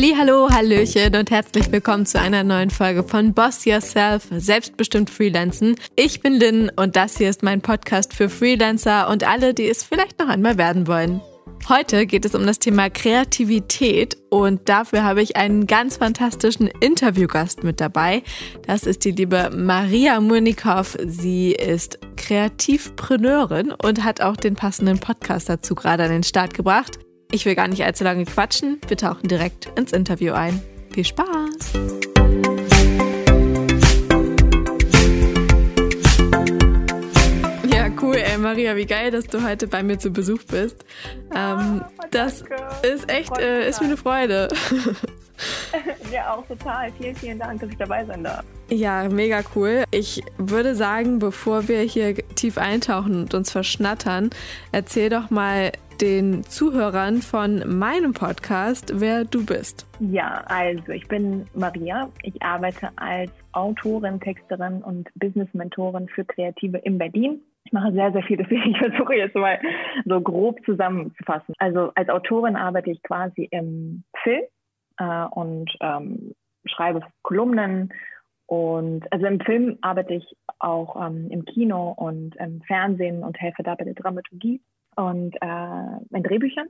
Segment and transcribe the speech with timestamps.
[0.00, 5.74] Hallo, Hallöchen und herzlich willkommen zu einer neuen Folge von Boss Yourself, selbstbestimmt Freelancen.
[5.96, 9.82] Ich bin Lynn und das hier ist mein Podcast für Freelancer und alle, die es
[9.82, 11.20] vielleicht noch einmal werden wollen.
[11.68, 17.64] Heute geht es um das Thema Kreativität und dafür habe ich einen ganz fantastischen Interviewgast
[17.64, 18.22] mit dabei.
[18.68, 20.96] Das ist die liebe Maria Murnikow.
[21.06, 27.00] Sie ist Kreativpreneurin und hat auch den passenden Podcast dazu gerade an den Start gebracht.
[27.30, 28.80] Ich will gar nicht allzu lange quatschen.
[28.88, 30.62] Wir tauchen direkt ins Interview ein.
[30.94, 31.26] Viel Spaß!
[37.70, 40.86] Ja, cool, ey, Maria, wie geil, dass du heute bei mir zu Besuch bist.
[41.34, 42.44] Ähm, oh, das
[42.82, 44.48] ist echt, äh, ist mir eine Freude.
[46.12, 46.90] Ja, auch total.
[46.98, 48.44] Vielen, vielen Dank, dass ich dabei sein darf.
[48.70, 49.84] Ja, mega cool.
[49.90, 54.30] Ich würde sagen, bevor wir hier tief eintauchen und uns verschnattern,
[54.72, 59.86] erzähl doch mal den Zuhörern von meinem Podcast, wer du bist.
[60.00, 62.08] Ja, also ich bin Maria.
[62.22, 67.40] Ich arbeite als Autorin, Texterin und Business-Mentorin für Kreative in Berlin.
[67.64, 69.58] Ich mache sehr, sehr viel, deswegen ich versuche jetzt mal
[70.04, 71.54] so grob zusammenzufassen.
[71.58, 74.42] Also als Autorin arbeite ich quasi im Film
[74.98, 77.92] äh, und ähm, schreibe Kolumnen.
[78.46, 80.24] Und also im Film arbeite ich
[80.58, 84.62] auch ähm, im Kino und im Fernsehen und helfe da bei der Dramaturgie
[84.98, 86.68] und äh, in Drehbüchern.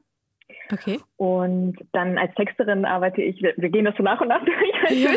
[0.73, 1.01] Okay.
[1.17, 4.57] Und dann als Texterin arbeite ich, wir, wir gehen das so nach und nach durch.
[4.91, 5.11] Ja.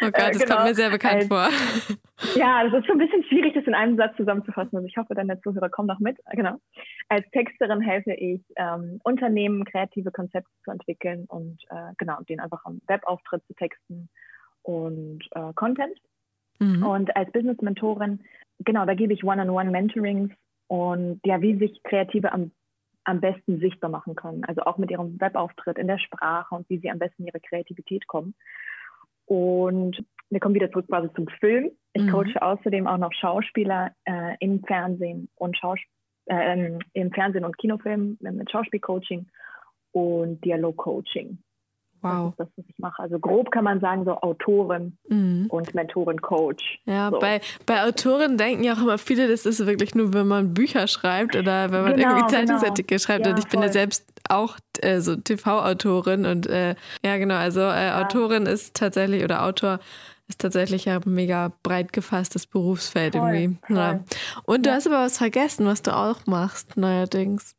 [0.00, 0.54] Oh Gott, das genau.
[0.56, 1.48] kommt mir sehr bekannt als, vor.
[2.36, 4.76] Ja, das ist schon ein bisschen schwierig, das in einem Satz zusammenzufassen.
[4.76, 6.18] Also ich hoffe, der Zuhörer kommt noch mit.
[6.32, 6.56] Genau.
[7.08, 12.64] Als Texterin helfe ich ähm, Unternehmen, kreative Konzepte zu entwickeln und äh, genau, denen einfach
[12.64, 14.08] einen Webauftritt zu texten
[14.62, 15.98] und äh, Content.
[16.60, 16.86] Mhm.
[16.86, 18.20] Und als Business-Mentorin,
[18.60, 20.32] genau, da gebe ich One-on-One-Mentorings
[20.74, 22.50] und ja, wie sich Kreative am,
[23.04, 24.42] am besten sichtbar machen können.
[24.42, 27.38] Also auch mit ihrem Webauftritt in der Sprache und wie sie am besten in ihre
[27.38, 28.34] Kreativität kommen.
[29.24, 31.70] Und wir kommen wieder zurück quasi zum Film.
[31.92, 32.10] Ich Mhm.
[32.10, 35.78] coache außerdem auch noch Schauspieler äh, im Fernsehen und Schaus
[36.26, 39.28] äh, im Fernsehen und Kinofilm mit Schauspielcoaching
[39.92, 41.38] und Dialogcoaching.
[42.04, 42.34] Wow.
[42.36, 43.02] Das ist das, was ich mache.
[43.02, 45.46] Also grob kann man sagen, so Autorin Mhm.
[45.48, 46.80] und Mentorin-Coach.
[46.86, 47.18] Ja, so.
[47.18, 50.86] bei, bei Autoren denken ja auch immer viele, das ist wirklich nur, wenn man Bücher
[50.86, 52.28] schreibt oder wenn man Genau, irgendwie genau.
[52.28, 53.26] Zeitungsartikel schreibt.
[53.26, 53.72] Ja, und ich bin ja voll.
[53.72, 59.44] selbst auch äh, so TV-Autorin und äh, ja, genau, also äh, Autorin ist tatsächlich oder
[59.44, 59.80] Autor
[60.28, 63.58] ist tatsächlich ja ein mega breit gefasstes Berufsfeld Voll, irgendwie.
[63.66, 63.76] voll.
[63.76, 64.00] Ja.
[64.46, 64.76] Und du Ja.
[64.76, 67.54] hast aber was vergessen, was du auch machst, neuerdings.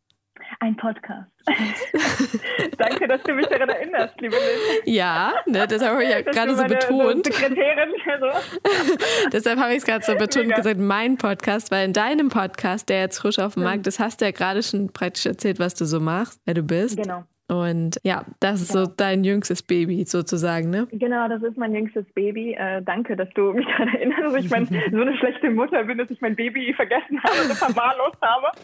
[0.60, 1.30] Ein Podcast.
[2.78, 4.82] Danke, dass du mich daran erinnerst, liebe Liz.
[4.86, 7.26] Ja, ne, deshalb habe ich ja gerade so betont.
[7.26, 7.94] So Sekretärin.
[8.20, 9.30] So.
[9.32, 10.58] Deshalb habe ich es gerade so betont Mega.
[10.58, 14.22] gesagt, mein Podcast, weil in deinem Podcast, der jetzt frisch auf dem Markt ist, hast
[14.22, 16.98] du ja gerade schon praktisch erzählt, was du so machst, wer du bist.
[16.98, 17.26] Genau.
[17.48, 18.94] Und ja, das ist so Genau.
[18.98, 20.88] dein jüngstes Baby sozusagen, ne?
[20.92, 22.54] Genau, das ist mein jüngstes Baby.
[22.56, 26.00] Äh, danke, dass du mich daran erinnerst, dass ich mein, so eine schlechte Mutter bin,
[26.00, 28.48] dass ich mein Baby vergessen habe und verwahrlost habe.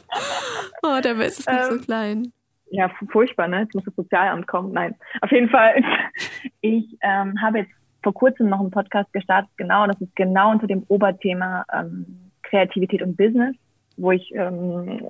[0.83, 2.33] Oh, dabei ist es noch so Ähm, klein.
[2.71, 3.61] Ja, furchtbar, ne?
[3.61, 4.71] Jetzt muss das Sozialamt kommen.
[4.71, 5.75] Nein, auf jeden Fall.
[6.61, 7.71] Ich ähm, habe jetzt
[8.03, 12.05] vor kurzem noch einen Podcast gestartet, genau, das ist genau unter dem Oberthema ähm,
[12.43, 13.55] Kreativität und Business,
[13.97, 15.01] wo ich, ähm,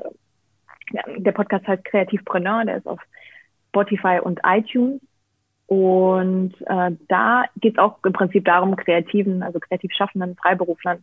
[0.92, 3.00] ja, der Podcast heißt Kreativpreneur, der ist auf
[3.72, 5.02] Spotify und iTunes.
[5.68, 11.02] Und äh, da geht es auch im Prinzip darum, Kreativen, also kreativ schaffenden Freiberuflern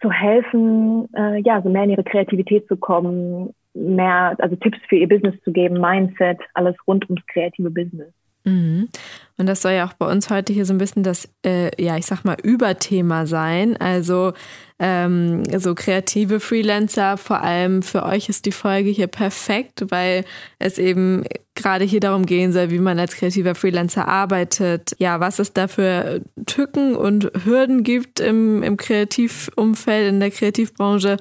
[0.00, 4.96] zu helfen, äh, ja, so mehr in ihre Kreativität zu kommen, mehr, also Tipps für
[4.96, 8.12] ihr Business zu geben, Mindset, alles rund ums kreative Business.
[8.44, 8.88] Mhm.
[9.36, 11.96] Und das soll ja auch bei uns heute hier so ein bisschen das, äh, ja,
[11.96, 13.76] ich sag mal, Überthema sein.
[13.76, 14.34] Also
[14.78, 20.24] ähm, so kreative Freelancer, vor allem für euch ist die Folge hier perfekt, weil
[20.58, 24.96] es eben gerade hier darum gehen soll, wie man als kreativer Freelancer arbeitet.
[24.98, 31.16] Ja, was es da für Tücken und Hürden gibt im, im Kreativumfeld, in der Kreativbranche.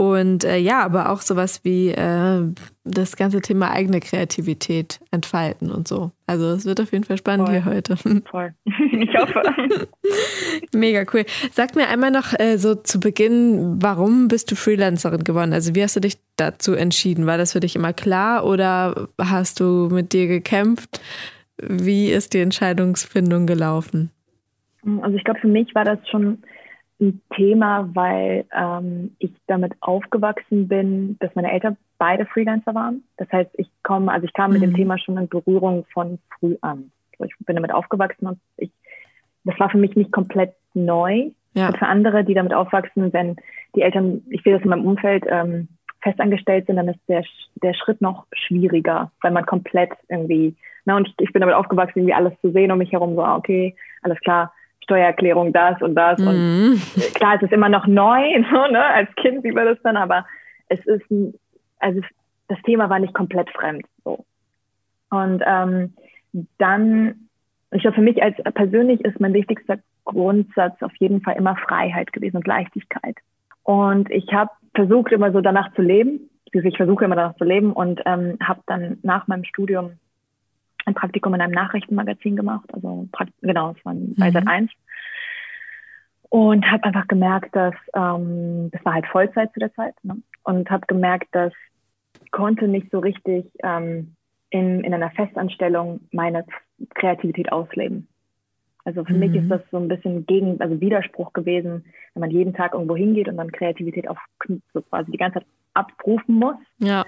[0.00, 2.40] Und äh, ja, aber auch sowas wie äh,
[2.84, 6.10] das ganze Thema eigene Kreativität entfalten und so.
[6.26, 7.56] Also es wird auf jeden Fall spannend Voll.
[7.60, 7.96] hier heute.
[8.30, 8.54] Voll.
[8.92, 9.42] Ich hoffe.
[10.74, 11.26] Mega cool.
[11.52, 15.52] Sag mir einmal noch äh, so zu Beginn, warum bist du Freelancerin geworden?
[15.52, 17.26] Also wie hast du dich dazu entschieden?
[17.26, 21.02] War das für dich immer klar oder hast du mit dir gekämpft?
[21.58, 24.10] Wie ist die Entscheidungsfindung gelaufen?
[25.02, 26.42] Also ich glaube, für mich war das schon
[27.00, 33.02] ein Thema, weil ähm, ich damit aufgewachsen bin, dass meine Eltern beide Freelancer waren.
[33.16, 34.76] Das heißt, ich komme, also ich kam mit dem Mhm.
[34.76, 36.90] Thema schon in Berührung von früh an.
[37.18, 38.70] So, ich bin damit aufgewachsen und ich,
[39.44, 41.30] das war für mich nicht komplett neu.
[41.54, 41.68] Ja.
[41.68, 43.36] Und für andere, die damit aufwachsen, wenn
[43.74, 45.68] die Eltern, ich sehe das in meinem Umfeld, ähm,
[46.02, 47.24] festangestellt sind, dann ist der,
[47.62, 51.98] der Schritt noch schwieriger, weil man komplett irgendwie, na, und ich, ich bin damit aufgewachsen,
[51.98, 54.52] irgendwie alles zu sehen um mich herum, so, ah, okay, alles klar,
[54.90, 56.18] Steuererklärung, das und das.
[56.18, 56.80] Mhm.
[56.96, 58.20] Und klar, es ist immer noch neu,
[58.52, 58.84] so, ne?
[58.84, 60.26] als Kind sieht man das dann, aber
[60.68, 61.34] es ist, ein,
[61.78, 62.00] also
[62.48, 63.86] das Thema war nicht komplett fremd.
[64.04, 64.24] So.
[65.10, 65.94] Und ähm,
[66.58, 67.28] dann,
[67.70, 72.12] ich glaube, für mich als persönlich ist mein wichtigster Grundsatz auf jeden Fall immer Freiheit
[72.12, 73.16] gewesen und Leichtigkeit.
[73.62, 76.30] Und ich habe versucht, immer so danach zu leben.
[76.52, 79.92] Also ich versuche immer danach zu leben und ähm, habe dann nach meinem Studium
[80.86, 82.68] ein Praktikum in einem Nachrichtenmagazin gemacht.
[82.72, 83.08] Also
[83.42, 84.70] genau, es war bei Sat 1.
[86.28, 89.94] Und habe einfach gemerkt, dass ähm, das war halt Vollzeit zu der Zeit.
[90.04, 90.22] Ne?
[90.44, 91.52] Und habe gemerkt, dass
[92.22, 94.14] ich konnte nicht so richtig ähm,
[94.50, 96.44] in, in einer Festanstellung meine
[96.94, 98.06] Kreativität ausleben.
[98.84, 99.18] Also für mhm.
[99.20, 101.84] mich ist das so ein bisschen gegen, also Widerspruch gewesen,
[102.14, 104.18] wenn man jeden Tag irgendwo hingeht und dann Kreativität auf
[104.72, 106.56] so quasi die ganze Zeit abrufen muss.
[106.78, 107.06] Ja.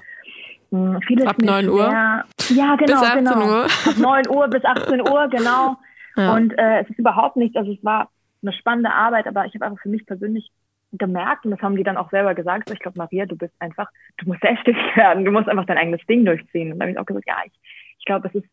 [0.73, 1.87] Hm, vieles Ab 9 Uhr?
[1.87, 3.47] Ja, genau, bis 18 genau.
[3.47, 3.65] Uhr.
[3.65, 5.77] Ab 9 Uhr bis 18 Uhr, genau.
[6.15, 6.35] Ja.
[6.35, 8.11] Und äh, es ist überhaupt nicht, also es war
[8.43, 10.51] eine spannende Arbeit, aber ich habe einfach für mich persönlich
[10.93, 13.89] gemerkt, und das haben die dann auch selber gesagt, ich glaube, Maria, du bist einfach,
[14.19, 16.71] du musst selbstständig werden, du musst einfach dein eigenes Ding durchziehen.
[16.71, 17.53] Und da habe ich auch gesagt, ja, ich,
[17.99, 18.47] ich glaube, es ist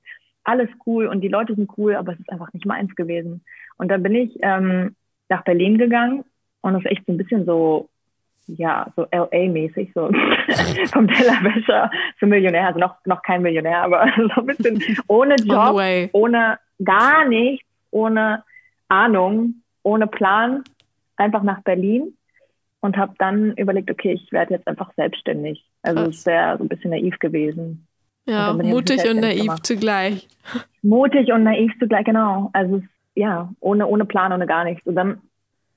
[0.45, 3.43] alles cool und die Leute sind cool, aber es ist einfach nicht meins gewesen.
[3.77, 4.95] Und dann bin ich ähm,
[5.27, 6.23] nach Berlin gegangen
[6.61, 7.89] und das ist echt so ein bisschen so,
[8.57, 10.09] ja, so LA-mäßig, so
[10.91, 15.79] vom Tellerwäscher zum Millionär, also noch, noch kein Millionär, aber so ein bisschen ohne Job,
[16.13, 18.43] ohne gar nichts, ohne
[18.87, 20.63] Ahnung, ohne Plan,
[21.17, 22.15] einfach nach Berlin
[22.81, 25.63] und habe dann überlegt, okay, ich werde jetzt einfach selbstständig.
[25.81, 27.85] Also es wäre so ein bisschen naiv gewesen.
[28.25, 29.65] Ja, mutig und naiv gemacht.
[29.65, 30.27] zugleich.
[30.81, 32.49] Mutig und naiv zugleich, genau.
[32.53, 32.81] Also
[33.15, 34.85] ja, ohne, ohne Plan, ohne gar nichts.
[34.85, 35.21] Und dann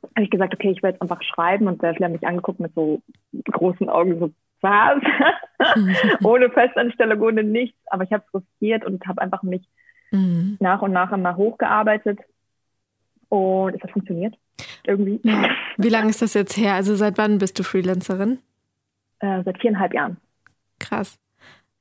[0.02, 2.74] habe ich gesagt, okay, ich werde jetzt einfach schreiben und der hat mich angeguckt mit
[2.74, 3.02] so
[3.50, 5.02] großen Augen, so was?
[6.22, 7.78] ohne Festanstellung, ohne nichts.
[7.86, 9.62] Aber ich habe es riskiert und habe einfach mich
[10.10, 10.56] mhm.
[10.60, 12.20] nach und nach immer hochgearbeitet.
[13.28, 14.34] Und es hat funktioniert.
[14.84, 15.20] Irgendwie.
[15.78, 16.74] Wie lange ist das jetzt her?
[16.74, 18.38] Also seit wann bist du Freelancerin?
[19.20, 20.16] Äh, seit viereinhalb Jahren.
[20.78, 21.18] Krass.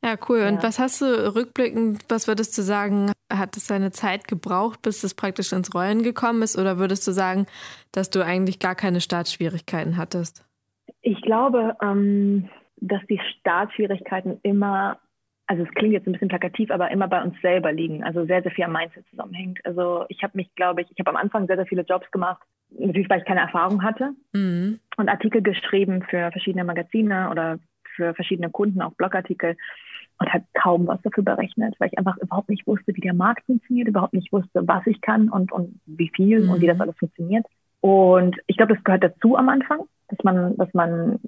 [0.03, 0.39] Ja, cool.
[0.39, 0.50] Ja.
[0.50, 5.04] Und was hast du rückblickend, was würdest du sagen, hat es seine Zeit gebraucht, bis
[5.04, 6.57] es praktisch ins Rollen gekommen ist?
[6.57, 7.45] Oder würdest du sagen,
[7.92, 10.45] dass du eigentlich gar keine Startschwierigkeiten hattest?
[11.01, 15.00] Ich glaube, ähm, dass die Startschwierigkeiten immer,
[15.48, 18.04] also es klingt jetzt ein bisschen plakativ, aber immer bei uns selber liegen.
[18.04, 19.60] Also sehr, sehr viel am Mindset zusammenhängt.
[19.66, 22.42] Also ich habe mich, glaube ich, ich habe am Anfang sehr, sehr viele Jobs gemacht,
[22.69, 24.80] natürlich, weil ich keine Erfahrung hatte mhm.
[24.98, 27.60] und Artikel geschrieben für verschiedene Magazine oder
[27.95, 29.57] für verschiedene Kunden, auch Blogartikel
[30.21, 33.45] und habe kaum was dafür berechnet, weil ich einfach überhaupt nicht wusste, wie der Markt
[33.45, 36.51] funktioniert, überhaupt nicht wusste, was ich kann und, und wie viel mhm.
[36.51, 36.81] und wie das mhm.
[36.83, 37.45] alles funktioniert.
[37.81, 39.79] Und ich glaube, das gehört dazu am Anfang,
[40.09, 41.19] dass man, dass man,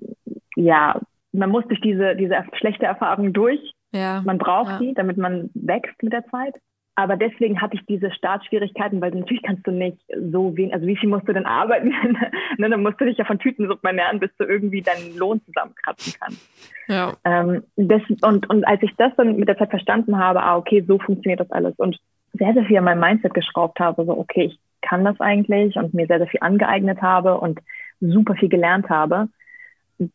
[0.55, 1.01] ja,
[1.31, 3.73] man muss durch diese, diese schlechte Erfahrung durch.
[3.91, 4.21] Ja.
[4.23, 4.77] Man braucht ja.
[4.77, 6.53] die, damit man wächst mit der Zeit.
[6.95, 9.97] Aber deswegen hatte ich diese Startschwierigkeiten, weil natürlich kannst du nicht
[10.31, 11.89] so wenig, also wie viel musst du denn arbeiten?
[12.57, 16.13] ne, dann musst du dich ja von Tütensuppe ernähren, bis du irgendwie deinen Lohn zusammenkratzen
[16.19, 16.49] kannst.
[16.87, 17.13] Ja.
[17.25, 20.83] Ähm, das, und, und als ich das dann mit der Zeit verstanden habe, ah, okay,
[20.87, 21.99] so funktioniert das alles und
[22.33, 25.95] sehr, sehr viel an meinem Mindset geschraubt habe, so, okay, ich kann das eigentlich und
[25.95, 27.59] mir sehr, sehr viel angeeignet habe und
[28.01, 29.29] super viel gelernt habe,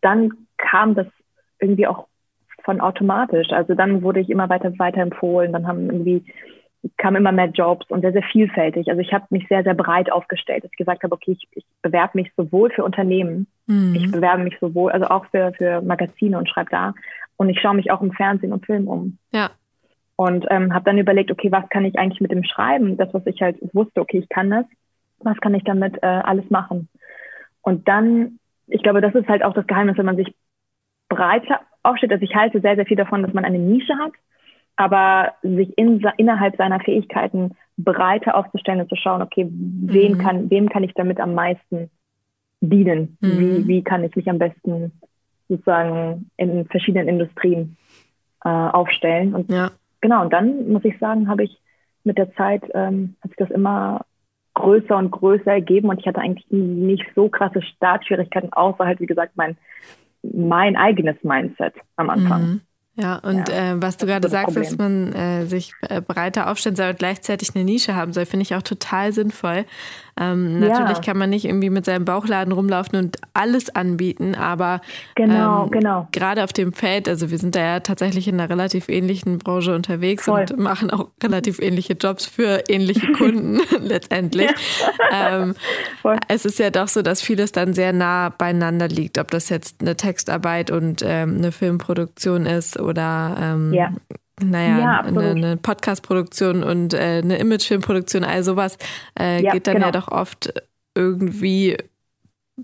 [0.00, 1.06] dann kam das
[1.58, 2.06] irgendwie auch
[2.62, 3.50] von automatisch.
[3.50, 6.25] Also dann wurde ich immer weiter weiter empfohlen, dann haben irgendwie
[6.97, 8.88] kamen immer mehr Jobs und sehr, sehr vielfältig.
[8.88, 11.64] Also ich habe mich sehr, sehr breit aufgestellt, dass ich gesagt habe, okay, ich, ich
[11.83, 13.95] bewerbe mich sowohl für Unternehmen, mhm.
[13.95, 16.95] ich bewerbe mich sowohl, also auch für, für Magazine und schreibe da.
[17.37, 19.18] Und ich schaue mich auch im Fernsehen und Film um.
[19.33, 19.50] Ja.
[20.16, 22.97] Und ähm, habe dann überlegt, okay, was kann ich eigentlich mit dem Schreiben?
[22.97, 24.64] Das, was ich halt wusste, okay, ich kann das.
[25.21, 26.88] Was kann ich damit äh, alles machen?
[27.62, 30.35] Und dann, ich glaube, das ist halt auch das Geheimnis, wenn man sich
[31.09, 32.12] breiter aufstellt.
[32.12, 34.12] Also ich halte sehr, sehr viel davon, dass man eine Nische hat
[34.78, 40.18] aber sich in, innerhalb seiner Fähigkeiten breiter aufzustellen und zu schauen, okay, wen mhm.
[40.18, 41.90] kann, wem kann ich damit am meisten
[42.61, 43.18] dienen?
[43.20, 43.38] Mhm.
[43.38, 44.92] Wie, wie kann ich mich am besten
[45.49, 47.76] sozusagen in verschiedenen Industrien
[48.44, 49.35] äh, aufstellen?
[49.35, 49.73] Und ja.
[50.00, 51.61] genau, und dann muss ich sagen, habe ich
[52.04, 54.06] mit der Zeit, ähm, hat sich das immer
[54.54, 59.06] größer und größer ergeben und ich hatte eigentlich nicht so krasse Startschwierigkeiten, außer halt, wie
[59.06, 59.56] gesagt, mein,
[60.23, 62.42] mein eigenes Mindset am Anfang.
[62.42, 62.61] Mhm.
[63.00, 64.64] Ja, und ja, äh, was du gerade sagst, Problem.
[64.64, 68.43] dass man äh, sich äh, breiter aufstellen soll und gleichzeitig eine Nische haben soll, finde
[68.43, 69.67] ich auch total sinnvoll.
[70.18, 74.80] Ähm, natürlich kann man nicht irgendwie mit seinem Bauchladen rumlaufen und alles anbieten, aber
[75.14, 76.08] genau, ähm, genau.
[76.12, 79.75] gerade auf dem Feld, also wir sind da ja tatsächlich in einer relativ ähnlichen Branche
[79.75, 80.40] unterwegs Voll.
[80.40, 84.50] und machen auch relativ ähnliche Jobs für ähnliche Kunden letztendlich.
[85.12, 85.54] Ähm,
[86.28, 89.80] es ist ja doch so, dass vieles dann sehr nah beieinander liegt, ob das jetzt
[89.80, 93.92] eine Textarbeit und ähm, eine Filmproduktion ist oder ähm, ja
[94.40, 98.78] naja, ja, eine, eine Podcast-Produktion und äh, eine Imagefilmproduktion, all sowas
[99.18, 99.87] äh, ja, geht dann genau.
[99.87, 100.52] ja doch oft
[100.95, 101.76] irgendwie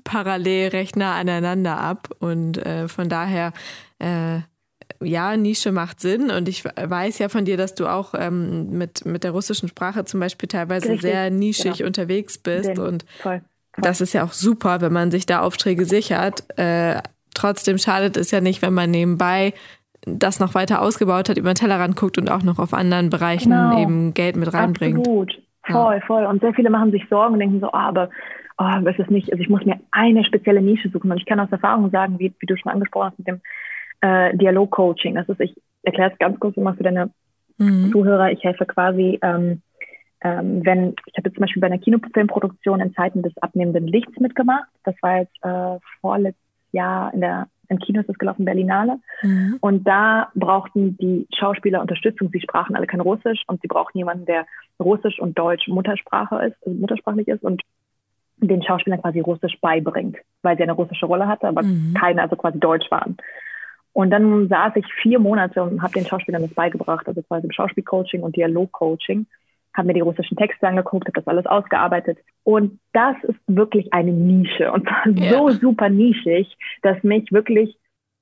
[0.03, 2.09] parallel recht nah aneinander ab.
[2.19, 3.53] Und äh, von daher,
[3.99, 4.41] äh,
[5.03, 6.31] ja, Nische macht Sinn.
[6.31, 10.05] Und ich weiß ja von dir, dass du auch ähm, mit, mit der russischen Sprache
[10.05, 11.87] zum Beispiel teilweise Richtig, sehr nischig genau.
[11.87, 12.71] unterwegs bist.
[12.71, 13.83] Den, und voll, voll.
[13.83, 16.45] das ist ja auch super, wenn man sich da Aufträge sichert.
[16.59, 17.01] Äh,
[17.35, 19.55] trotzdem schadet es ja nicht, wenn man nebenbei
[20.07, 23.51] das noch weiter ausgebaut hat, über den Tellerrand guckt und auch noch auf anderen Bereichen
[23.51, 23.81] genau.
[23.81, 24.99] eben Geld mit reinbringt.
[24.99, 26.01] Absolut, voll, ja.
[26.07, 26.25] voll.
[26.27, 28.11] Und sehr viele machen sich Sorgen und denken so, oh, aber
[28.59, 31.11] oh, weiß es nicht, also ich muss mir eine spezielle Nische suchen.
[31.11, 33.41] Und ich kann aus Erfahrung sagen, wie, wie du schon angesprochen hast mit dem
[34.01, 35.15] äh, Dialog-Coaching.
[35.15, 37.11] Das ist, ich erkläre es ganz kurz immer für deine
[37.59, 37.91] mhm.
[37.91, 38.31] Zuhörer.
[38.31, 39.63] Ich helfe quasi, ähm,
[40.23, 44.19] ähm, wenn, ich habe jetzt zum Beispiel bei einer Kinofilmproduktion in Zeiten des abnehmenden Lichts
[44.19, 44.69] mitgemacht.
[44.85, 46.43] Das war jetzt äh, vorletztes
[46.73, 48.99] Jahr in der im Kino ist das gelaufen, Berlinale.
[49.23, 49.59] Mhm.
[49.61, 52.31] Und da brauchten die Schauspieler Unterstützung.
[52.33, 54.47] Sie sprachen alle kein Russisch und sie brauchten jemanden, der
[54.81, 57.63] Russisch und Deutsch Muttersprache ist, also muttersprachlich ist und
[58.39, 61.95] den Schauspielern quasi Russisch beibringt, weil sie eine russische Rolle hatte, aber mhm.
[61.99, 63.17] keine, also quasi Deutsch waren.
[63.93, 68.23] Und dann saß ich vier Monate und habe den Schauspielern das beigebracht, also quasi Schauspielcoaching
[68.23, 69.27] und Dialogcoaching
[69.75, 72.19] habe mir die russischen Texte angeguckt, habe das alles ausgearbeitet.
[72.43, 75.33] Und das ist wirklich eine Nische und zwar ja.
[75.33, 77.77] so super nischig, dass mich wirklich,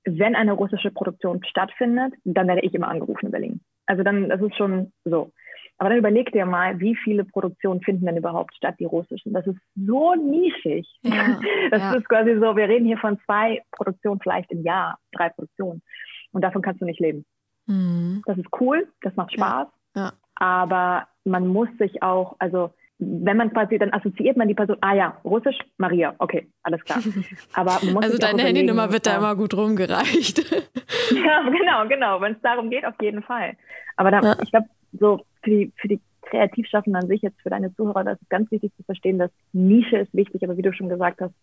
[0.05, 3.61] wenn eine russische Produktion stattfindet, dann werde ich immer angerufen in Berlin.
[3.87, 5.31] Also dann, das ist schon so.
[5.79, 9.33] Aber dann überleg dir mal, wie viele Produktionen finden denn überhaupt statt, die russischen?
[9.33, 10.89] Das ist so nischig.
[11.03, 11.41] Ja,
[11.71, 11.95] das ja.
[11.95, 15.83] ist quasi so, wir reden hier von zwei Produktionen vielleicht im Jahr, drei Produktionen.
[16.31, 17.25] Und davon kannst du nicht leben.
[17.67, 18.23] Mhm.
[18.27, 19.69] Das ist cool, das macht Spaß.
[19.97, 20.13] Ja.
[20.43, 24.93] Aber man muss sich auch, also wenn man quasi, dann assoziiert man die Person, ah
[24.93, 26.99] ja, Russisch, Maria, okay, alles klar.
[27.53, 30.39] Aber also deine Handynummer wird da immer gut rumgereicht.
[31.13, 33.57] ja, genau, genau, wenn es darum geht, auf jeden Fall.
[33.97, 34.37] Aber da, ja.
[34.43, 34.67] ich glaube,
[34.99, 38.51] so für die, für die Kreativschaffenden an sich, jetzt für deine Zuhörer, das ist ganz
[38.51, 41.35] wichtig zu verstehen, dass Nische ist wichtig, aber wie du schon gesagt hast,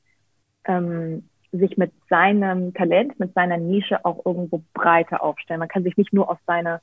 [0.66, 5.60] ähm, sich mit seinem Talent, mit seiner Nische auch irgendwo breiter aufstellen.
[5.60, 6.82] Man kann sich nicht nur auf seine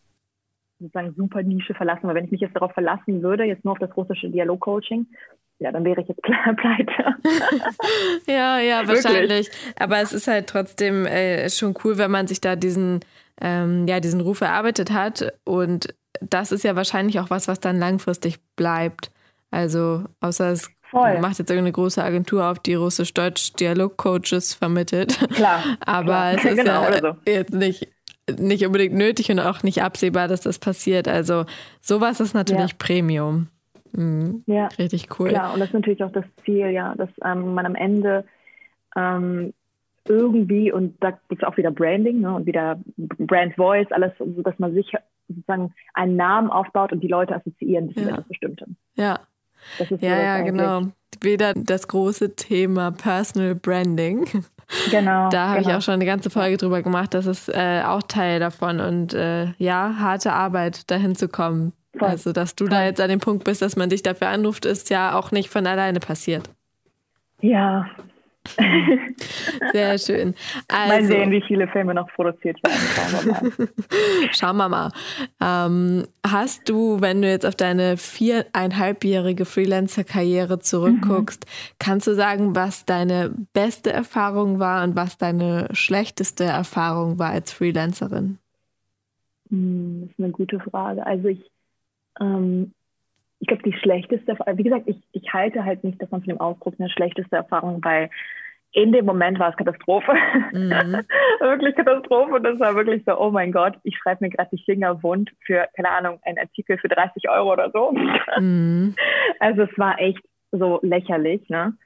[0.79, 2.07] sozusagen super Nische verlassen.
[2.09, 5.07] Weil wenn ich mich jetzt darauf verlassen würde, jetzt nur auf das russische Dialogcoaching,
[5.59, 7.17] ja, dann wäre ich jetzt klar pleite.
[8.27, 9.51] ja, ja, wahrscheinlich.
[9.79, 13.01] Aber es ist halt trotzdem äh, schon cool, wenn man sich da diesen,
[13.41, 15.33] ähm, ja, diesen Ruf erarbeitet hat.
[15.45, 19.11] Und das ist ja wahrscheinlich auch was, was dann langfristig bleibt.
[19.51, 21.19] Also, außer es Voll.
[21.21, 25.19] macht jetzt irgendeine große Agentur auf, die russisch-deutsch Dialogcoaches vermittelt.
[25.35, 25.63] Klar.
[25.81, 26.35] Aber klar.
[26.35, 27.17] es ist genau, ja so.
[27.27, 27.89] jetzt nicht
[28.39, 31.09] nicht unbedingt nötig und auch nicht absehbar, dass das passiert.
[31.09, 31.45] Also
[31.81, 32.77] sowas ist natürlich ja.
[32.79, 33.49] Premium.
[33.93, 34.43] Mhm.
[34.47, 34.69] Ja.
[34.79, 35.29] Richtig cool.
[35.29, 38.25] Klar, und das ist natürlich auch das Ziel, ja, dass ähm, man am Ende
[38.97, 39.53] ähm,
[40.09, 44.43] irgendwie, und da gibt es auch wieder Branding ne, und wieder Brand Voice, alles, so
[44.43, 44.93] dass man sich
[45.29, 48.03] sozusagen einen Namen aufbaut und die Leute assoziieren sich ja.
[48.03, 48.77] mit etwas Bestimmtem.
[48.95, 49.21] Ja.
[49.79, 50.83] Das ist ja, ja, genau.
[51.23, 54.27] Wieder das große Thema Personal Branding.
[54.91, 55.29] Genau.
[55.31, 55.71] Da habe genau.
[55.71, 57.15] ich auch schon eine ganze Folge drüber gemacht.
[57.15, 58.81] Das ist äh, auch Teil davon.
[58.81, 61.73] Und äh, ja, harte Arbeit, dahin zu kommen.
[61.97, 62.09] Voll.
[62.09, 62.71] Also, dass du Voll.
[62.71, 65.51] da jetzt an dem Punkt bist, dass man dich dafür anruft, ist ja auch nicht
[65.51, 66.51] von alleine passiert.
[67.41, 67.87] Ja,
[69.73, 70.35] Sehr schön.
[70.69, 73.69] Also, mal sehen, wie viele Filme noch produziert werden.
[74.33, 74.93] Schauen wir mal.
[75.41, 81.75] Ähm, hast du, wenn du jetzt auf deine viereinhalbjährige Freelancer-Karriere zurückguckst, mhm.
[81.79, 87.53] kannst du sagen, was deine beste Erfahrung war und was deine schlechteste Erfahrung war als
[87.53, 88.39] Freelancerin?
[89.51, 91.05] Hm, das ist eine gute Frage.
[91.07, 91.51] Also ich
[92.21, 92.73] ähm,
[93.39, 96.75] ich glaube, die schlechteste, wie gesagt, ich, ich halte halt nicht davon von dem Ausdruck
[96.79, 98.11] eine schlechteste Erfahrung, weil
[98.73, 100.13] in dem Moment war es Katastrophe.
[100.53, 100.71] Mhm.
[101.41, 102.35] wirklich Katastrophe.
[102.35, 105.31] Und das war wirklich so, oh mein Gott, ich schreibe mir gerade die Finger wund
[105.45, 107.93] für, keine Ahnung, einen Artikel für 30 Euro oder so.
[108.39, 108.95] Mhm.
[109.39, 111.77] Also es war echt so lächerlich, ne?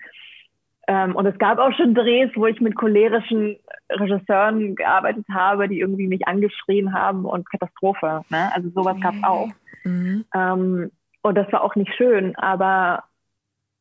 [0.87, 3.57] Ähm, und es gab auch schon Drehs, wo ich mit cholerischen
[3.90, 8.23] Regisseuren gearbeitet habe, die irgendwie mich angeschrien haben und Katastrophe.
[8.28, 8.50] Ne?
[8.54, 9.49] Also sowas gab es auch.
[9.85, 10.25] Mhm.
[10.35, 10.90] Ähm,
[11.22, 13.04] und das war auch nicht schön, aber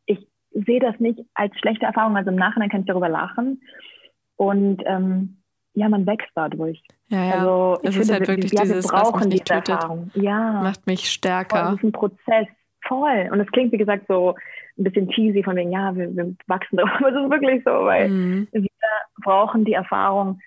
[0.05, 2.17] ich sehe das nicht als schlechte Erfahrung.
[2.17, 3.61] Also im Nachhinein kann ich darüber lachen.
[4.35, 5.37] Und ähm,
[5.73, 6.81] ja, man wächst dadurch.
[7.07, 7.33] Ja, ja.
[7.33, 10.11] Also ich es finde, ist halt wirklich ja, dieses, wir brauchen diese tötet, Erfahrung.
[10.15, 10.61] Ja.
[10.61, 11.57] Macht mich stärker.
[11.57, 12.47] Voll, das ist ein Prozess.
[12.87, 13.29] Voll.
[13.31, 14.35] Und es klingt, wie gesagt, so
[14.77, 16.89] ein bisschen cheesy von wegen, ja, wir, wir wachsen drauf.
[16.95, 18.47] Aber es ist wirklich so, weil mhm.
[18.51, 18.69] wir
[19.21, 20.39] brauchen die Erfahrung,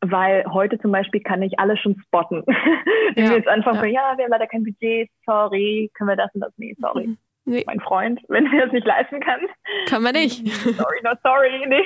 [0.00, 2.42] weil heute zum Beispiel kann ich alles schon spotten.
[3.14, 4.10] Wenn ja, wir jetzt anfangen, ja.
[4.10, 6.52] ja, wir haben leider kein Budget, sorry, können wir das und das?
[6.56, 7.08] Nee, sorry.
[7.08, 7.18] Mhm.
[7.46, 7.64] Nee.
[7.66, 9.40] Mein Freund, wenn er das nicht leisten kann.
[9.86, 10.46] Kann man nicht.
[10.52, 11.66] Sorry, not sorry.
[11.66, 11.84] Nee.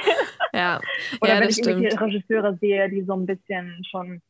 [0.52, 0.80] Ja.
[1.21, 4.21] Oder ja, wenn ich irgendwelche Regisseure sehe, die so ein bisschen schon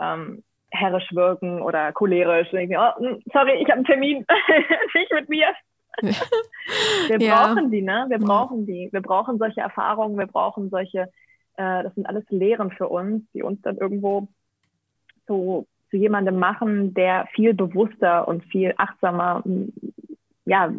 [0.00, 2.52] ähm, herrisch wirken oder cholerisch.
[2.52, 4.24] Ich, oh, hm, sorry, ich habe einen Termin,
[4.94, 5.48] nicht mit mir.
[6.00, 8.06] wir brauchen die, ne?
[8.08, 8.88] Wir brauchen die.
[8.92, 11.08] Wir brauchen solche Erfahrungen, wir brauchen solche,
[11.58, 14.28] äh, das sind alles Lehren für uns, die uns dann irgendwo
[15.26, 19.42] so zu jemandem machen, der viel bewusster und viel achtsamer,
[20.44, 20.72] ja,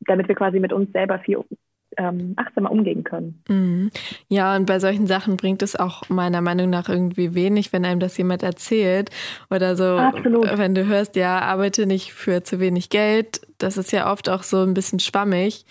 [0.00, 1.38] damit wir quasi mit uns selber viel
[1.96, 3.40] ähm, achtsamer umgehen können.
[3.48, 3.90] Mhm.
[4.28, 8.00] Ja, und bei solchen Sachen bringt es auch meiner Meinung nach irgendwie wenig, wenn einem
[8.00, 9.10] das jemand erzählt
[9.50, 10.58] oder so, Absolut.
[10.58, 13.40] wenn du hörst, ja, arbeite nicht für zu wenig Geld.
[13.58, 15.64] Das ist ja oft auch so ein bisschen schwammig.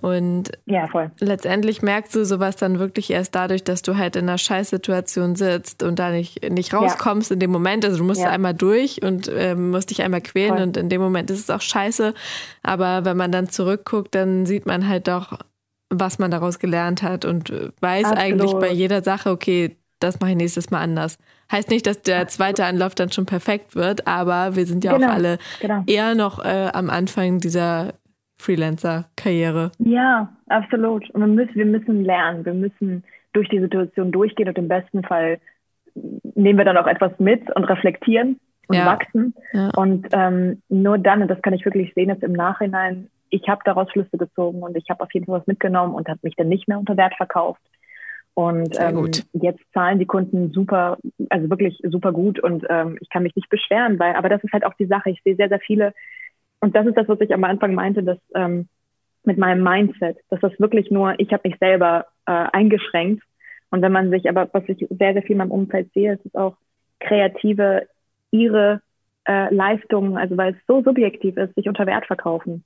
[0.00, 1.10] Und ja, voll.
[1.18, 5.82] letztendlich merkst du sowas dann wirklich erst dadurch, dass du halt in einer Scheißsituation sitzt
[5.82, 7.34] und da nicht, nicht rauskommst ja.
[7.34, 7.84] in dem Moment.
[7.84, 8.30] Also du musst ja.
[8.30, 10.62] einmal durch und äh, musst dich einmal quälen voll.
[10.62, 12.14] und in dem Moment ist es auch scheiße.
[12.62, 15.36] Aber wenn man dann zurückguckt, dann sieht man halt doch,
[15.90, 18.18] was man daraus gelernt hat und weiß Absolut.
[18.18, 21.18] eigentlich bei jeder Sache, okay, das mache ich nächstes Mal anders.
[21.50, 25.08] Heißt nicht, dass der zweite Anlauf dann schon perfekt wird, aber wir sind ja genau,
[25.08, 25.82] auch alle genau.
[25.86, 27.94] eher noch äh, am Anfang dieser
[28.36, 29.72] Freelancer-Karriere.
[29.78, 31.10] Ja, absolut.
[31.10, 33.02] Und wir müssen, wir müssen lernen, wir müssen
[33.32, 35.38] durch die Situation durchgehen und im besten Fall
[36.34, 38.86] nehmen wir dann auch etwas mit und reflektieren und ja.
[38.86, 39.34] wachsen.
[39.52, 39.70] Ja.
[39.76, 43.62] Und ähm, nur dann, und das kann ich wirklich sehen jetzt im Nachhinein, ich habe
[43.64, 46.48] daraus Schlüsse gezogen und ich habe auf jeden Fall was mitgenommen und habe mich dann
[46.48, 47.60] nicht mehr unter Wert verkauft.
[48.34, 50.96] Und ähm, jetzt zahlen die Kunden super,
[51.28, 54.52] also wirklich super gut und ähm, ich kann mich nicht beschweren, weil, aber das ist
[54.52, 55.10] halt auch die Sache.
[55.10, 55.92] Ich sehe sehr, sehr viele,
[56.60, 58.68] und das ist das, was ich am Anfang meinte, dass ähm,
[59.24, 63.22] mit meinem Mindset, dass das wirklich nur, ich habe mich selber äh, eingeschränkt.
[63.70, 66.24] Und wenn man sich, aber was ich sehr, sehr viel in meinem Umfeld sehe, ist
[66.24, 66.56] es auch
[67.00, 67.86] Kreative
[68.30, 68.80] ihre
[69.26, 72.64] äh, Leistungen, also weil es so subjektiv ist, sich unter Wert verkaufen.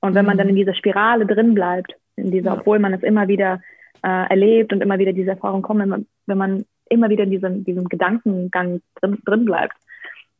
[0.00, 0.58] Und wenn man dann in mhm.
[0.60, 3.60] dieser Spirale drin bleibt, in dieser, obwohl man es immer wieder
[4.02, 7.30] äh, erlebt und immer wieder diese Erfahrung kommt, wenn man, wenn man immer wieder in
[7.30, 9.76] diesem, diesem Gedankengang drin, drin bleibt,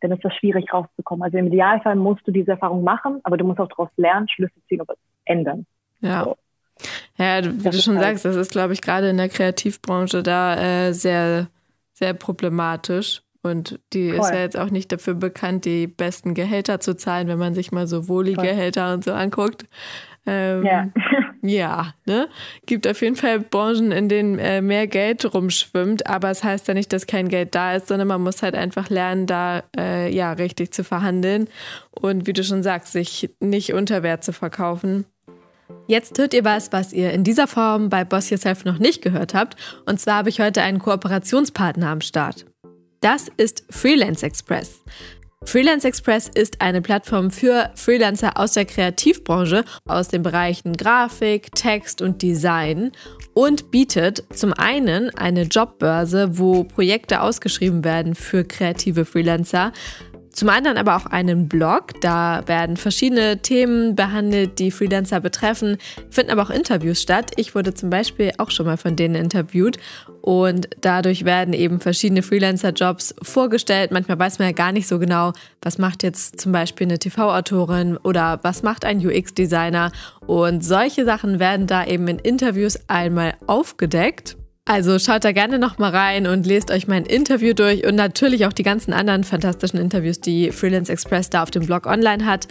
[0.00, 1.24] dann ist das schwierig rauszukommen.
[1.24, 4.54] Also im Idealfall musst du diese Erfahrung machen, aber du musst auch daraus lernen, Schlüsse
[4.68, 5.66] ziehen und was ändern.
[6.00, 6.24] Ja.
[6.24, 6.36] So.
[7.16, 10.22] Ja, wie das du schon halt sagst, das ist, glaube ich, gerade in der Kreativbranche
[10.22, 11.48] da äh, sehr,
[11.94, 13.22] sehr problematisch.
[13.46, 14.20] Und die Voll.
[14.20, 17.72] ist ja jetzt auch nicht dafür bekannt, die besten Gehälter zu zahlen, wenn man sich
[17.72, 19.66] mal so Wohli-Gehälter und so anguckt.
[20.26, 20.88] Ähm, ja.
[21.42, 22.28] ja, ne?
[22.66, 26.74] Gibt auf jeden Fall Branchen, in denen äh, mehr Geld rumschwimmt, aber es heißt ja
[26.74, 30.32] nicht, dass kein Geld da ist, sondern man muss halt einfach lernen, da äh, ja
[30.32, 31.48] richtig zu verhandeln
[31.92, 35.06] und wie du schon sagst, sich nicht unter Wert zu verkaufen.
[35.86, 39.34] Jetzt hört ihr was, was ihr in dieser Form bei Boss Yourself noch nicht gehört
[39.34, 39.56] habt.
[39.84, 42.46] Und zwar habe ich heute einen Kooperationspartner am Start.
[43.06, 44.82] Das ist Freelance Express.
[45.44, 52.02] Freelance Express ist eine Plattform für Freelancer aus der Kreativbranche, aus den Bereichen Grafik, Text
[52.02, 52.90] und Design
[53.32, 59.72] und bietet zum einen eine Jobbörse, wo Projekte ausgeschrieben werden für kreative Freelancer,
[60.36, 65.78] zum anderen aber auch einen Blog, da werden verschiedene Themen behandelt, die Freelancer betreffen,
[66.10, 67.30] finden aber auch Interviews statt.
[67.36, 69.78] Ich wurde zum Beispiel auch schon mal von denen interviewt
[70.20, 73.92] und dadurch werden eben verschiedene Freelancer-Jobs vorgestellt.
[73.92, 77.96] Manchmal weiß man ja gar nicht so genau, was macht jetzt zum Beispiel eine TV-Autorin
[77.96, 79.90] oder was macht ein UX-Designer.
[80.26, 84.36] Und solche Sachen werden da eben in Interviews einmal aufgedeckt.
[84.68, 88.52] Also schaut da gerne nochmal rein und lest euch mein Interview durch und natürlich auch
[88.52, 92.48] die ganzen anderen fantastischen Interviews, die Freelance Express da auf dem Blog online hat.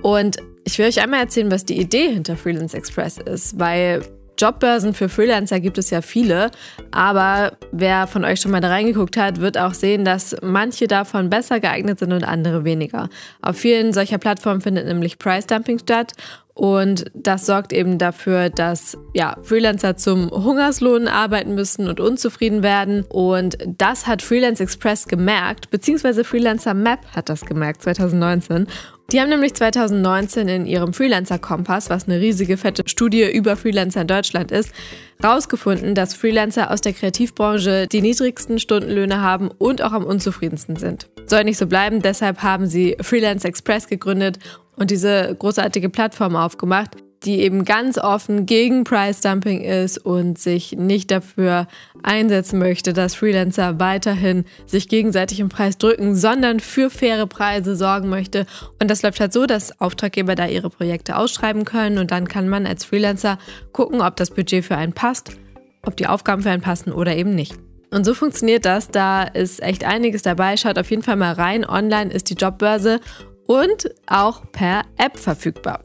[0.00, 4.02] Und ich will euch einmal erzählen, was die Idee hinter Freelance Express ist, weil
[4.38, 6.50] Jobbörsen für Freelancer gibt es ja viele,
[6.90, 11.30] aber wer von euch schon mal da reingeguckt hat, wird auch sehen, dass manche davon
[11.30, 13.08] besser geeignet sind und andere weniger.
[13.42, 16.14] Auf vielen solcher Plattformen findet nämlich Price Dumping statt
[16.60, 23.06] und das sorgt eben dafür, dass ja, Freelancer zum Hungerslohn arbeiten müssen und unzufrieden werden.
[23.08, 28.66] Und das hat Freelance Express gemerkt, beziehungsweise Freelancer Map hat das gemerkt 2019.
[29.12, 34.02] Die haben nämlich 2019 in ihrem Freelancer Kompass, was eine riesige fette Studie über Freelancer
[34.02, 34.72] in Deutschland ist,
[35.22, 41.08] rausgefunden, dass Freelancer aus der Kreativbranche die niedrigsten Stundenlöhne haben und auch am unzufriedensten sind.
[41.26, 44.38] Soll nicht so bleiben, deshalb haben sie Freelance Express gegründet
[44.76, 46.96] und diese großartige Plattform aufgemacht.
[47.24, 51.66] Die eben ganz offen gegen Price Dumping ist und sich nicht dafür
[52.02, 58.08] einsetzen möchte, dass Freelancer weiterhin sich gegenseitig im Preis drücken, sondern für faire Preise sorgen
[58.08, 58.46] möchte.
[58.80, 62.48] Und das läuft halt so, dass Auftraggeber da ihre Projekte ausschreiben können und dann kann
[62.48, 63.38] man als Freelancer
[63.72, 65.32] gucken, ob das Budget für einen passt,
[65.84, 67.54] ob die Aufgaben für einen passen oder eben nicht.
[67.90, 68.88] Und so funktioniert das.
[68.88, 70.56] Da ist echt einiges dabei.
[70.56, 71.68] Schaut auf jeden Fall mal rein.
[71.68, 73.00] Online ist die Jobbörse
[73.46, 75.82] und auch per App verfügbar.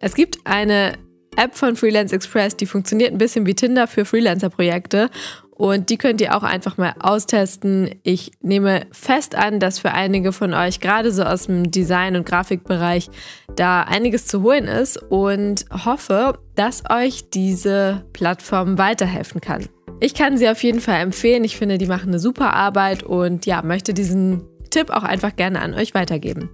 [0.00, 0.94] Es gibt eine
[1.36, 5.10] App von Freelance Express, die funktioniert ein bisschen wie Tinder für Freelancer-Projekte.
[5.50, 7.90] Und die könnt ihr auch einfach mal austesten.
[8.04, 12.24] Ich nehme fest an, dass für einige von euch, gerade so aus dem Design- und
[12.24, 13.10] Grafikbereich,
[13.56, 19.66] da einiges zu holen ist und hoffe, dass euch diese Plattform weiterhelfen kann.
[19.98, 21.42] Ich kann sie auf jeden Fall empfehlen.
[21.42, 25.60] Ich finde, die machen eine super Arbeit und ja, möchte diesen Tipp auch einfach gerne
[25.60, 26.50] an euch weitergeben.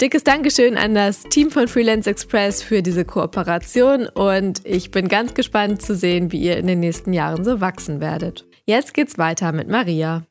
[0.00, 5.34] Dickes Dankeschön an das Team von Freelance Express für diese Kooperation und ich bin ganz
[5.34, 8.46] gespannt zu sehen, wie ihr in den nächsten Jahren so wachsen werdet.
[8.64, 10.22] Jetzt geht's weiter mit Maria.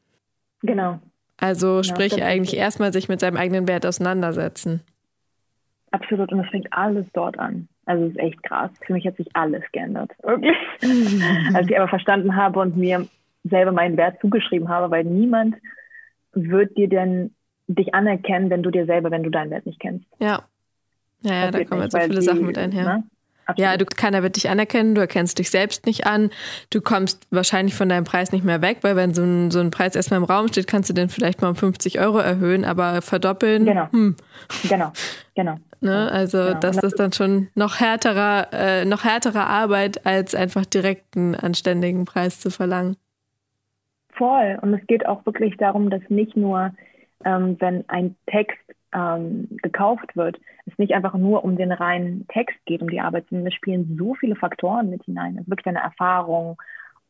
[0.62, 1.00] Genau.
[1.36, 4.84] Also genau, sprich eigentlich erstmal sich mit seinem eigenen Wert auseinandersetzen.
[5.92, 7.68] Absolut und es fängt alles dort an.
[7.86, 8.72] Also es ist echt krass.
[8.86, 10.12] Für mich hat sich alles geändert.
[10.24, 10.56] Wirklich.
[11.54, 13.06] Als ich aber verstanden habe und mir
[13.44, 15.58] selber meinen Wert zugeschrieben habe, weil niemand
[16.32, 17.32] wird dir denn
[17.68, 20.06] dich anerkennen, wenn du dir selber, wenn du deinen Wert nicht kennst.
[20.20, 20.44] Ja.
[21.22, 22.84] Ja, ja da kommen jetzt so viele die, Sachen mit einher.
[22.84, 23.04] Ne?
[23.56, 26.32] Ja, du, keiner wird dich anerkennen, du erkennst dich selbst nicht an,
[26.70, 29.72] du kommst wahrscheinlich von deinem Preis nicht mehr weg, weil wenn so ein, so ein
[29.72, 33.02] Preis erstmal im Raum steht, kannst du den vielleicht mal um 50 Euro erhöhen, aber
[33.02, 33.66] verdoppeln.
[33.66, 33.90] Genau.
[33.92, 34.16] Hm.
[34.68, 34.92] Genau,
[35.36, 35.56] genau.
[35.80, 36.12] Ne?
[36.12, 36.60] Also genau.
[36.60, 41.36] das, das ist dann schon noch härterer, äh, noch härtere Arbeit, als einfach direkt einen
[41.36, 42.98] anständigen Preis zu verlangen.
[44.10, 44.58] Voll.
[44.62, 46.72] Und es geht auch wirklich darum, dass nicht nur
[47.26, 48.60] ähm, wenn ein Text
[48.94, 53.26] ähm, gekauft wird, es nicht einfach nur um den reinen Text geht, um die Arbeit,
[53.30, 55.36] sondern es spielen so viele Faktoren mit hinein.
[55.36, 56.58] Es ist wirklich eine Erfahrung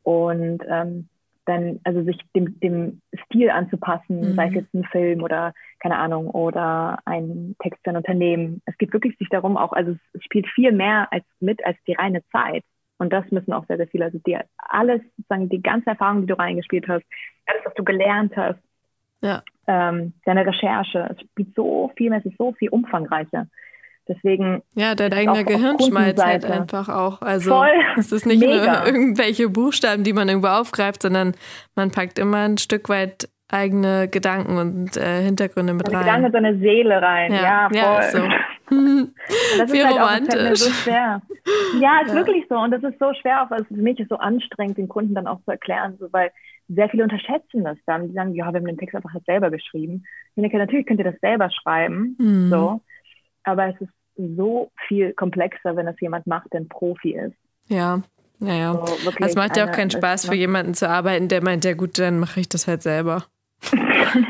[0.04, 1.08] und ähm,
[1.46, 4.36] dann, also sich dem, dem Stil anzupassen, mhm.
[4.36, 8.62] sei es jetzt ein Film oder keine Ahnung, oder ein Text für ein Unternehmen.
[8.66, 11.94] Es geht wirklich sich darum auch, also es spielt viel mehr als mit als die
[11.94, 12.64] reine Zeit.
[12.98, 16.28] Und das müssen auch sehr, sehr viele, also die alles, sozusagen die ganze Erfahrung, die
[16.28, 17.06] du reingespielt hast,
[17.46, 18.60] alles, was du gelernt hast,
[19.22, 19.42] ja.
[19.68, 21.10] Ähm, deine Recherche.
[21.12, 23.48] Es spielt so viel mehr, es ist so viel umfangreicher.
[24.08, 24.64] Deswegen.
[24.74, 27.22] Ja, dein eigener Gehirnschmalz halt einfach auch.
[27.22, 27.74] Also Voll.
[27.98, 28.84] es ist nicht Mega.
[28.84, 31.34] nur irgendwelche Buchstaben, die man irgendwo aufgreift, sondern
[31.76, 36.24] man packt immer ein Stück weit eigene Gedanken und äh, Hintergründe mit seine rein.
[36.24, 37.34] Gedanken, so eine Seele rein.
[37.34, 37.78] Ja, ja voll.
[37.78, 38.20] Ja, so.
[39.58, 40.60] das ist halt romantisch.
[40.60, 41.22] so schwer.
[41.80, 42.16] Ja, ist ja.
[42.16, 42.56] wirklich so.
[42.56, 45.28] Und das ist so schwer, auch, also für mich ist so anstrengend, den Kunden dann
[45.28, 46.32] auch zu erklären, so, weil
[46.68, 48.08] sehr viele unterschätzen das dann.
[48.08, 50.06] Die sagen, ja, wir haben den Text einfach selber geschrieben.
[50.36, 52.50] Ich denke, natürlich könnt ihr das selber schreiben, mhm.
[52.50, 52.82] so.
[53.44, 57.36] Aber es ist so viel komplexer, wenn das jemand macht, der ein Profi ist.
[57.68, 58.02] Ja,
[58.40, 58.74] naja.
[58.74, 61.98] So, es macht ja auch keinen Spaß für jemanden zu arbeiten, der meint, ja gut,
[62.00, 63.26] dann mache ich das halt selber.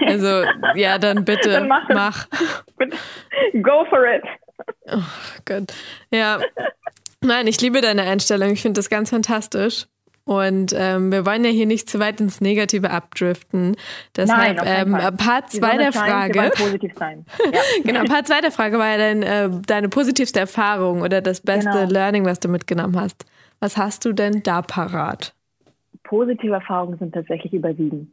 [0.06, 0.44] also,
[0.76, 1.90] ja, dann bitte, dann mach.
[1.90, 2.28] mach.
[3.62, 4.24] Go for it.
[4.86, 5.02] Oh
[5.46, 5.74] Gott.
[6.12, 6.40] Ja.
[7.22, 8.52] Nein, ich liebe deine Einstellung.
[8.52, 9.88] Ich finde das ganz fantastisch.
[10.28, 13.78] Und ähm, wir wollen ja hier nicht zu weit ins Negative abdriften.
[14.14, 16.52] Deshalb Nein, ähm, Part 2 der Frage.
[16.54, 17.26] positiv sein.
[17.46, 17.62] Ja.
[17.86, 21.72] genau, Part 2 der Frage war ja dein, äh, deine positivste Erfahrung oder das beste
[21.72, 21.90] genau.
[21.90, 23.26] Learning, was du mitgenommen hast.
[23.62, 25.34] Was hast du denn da parat?
[26.04, 28.12] Positive Erfahrungen sind tatsächlich überwiegend.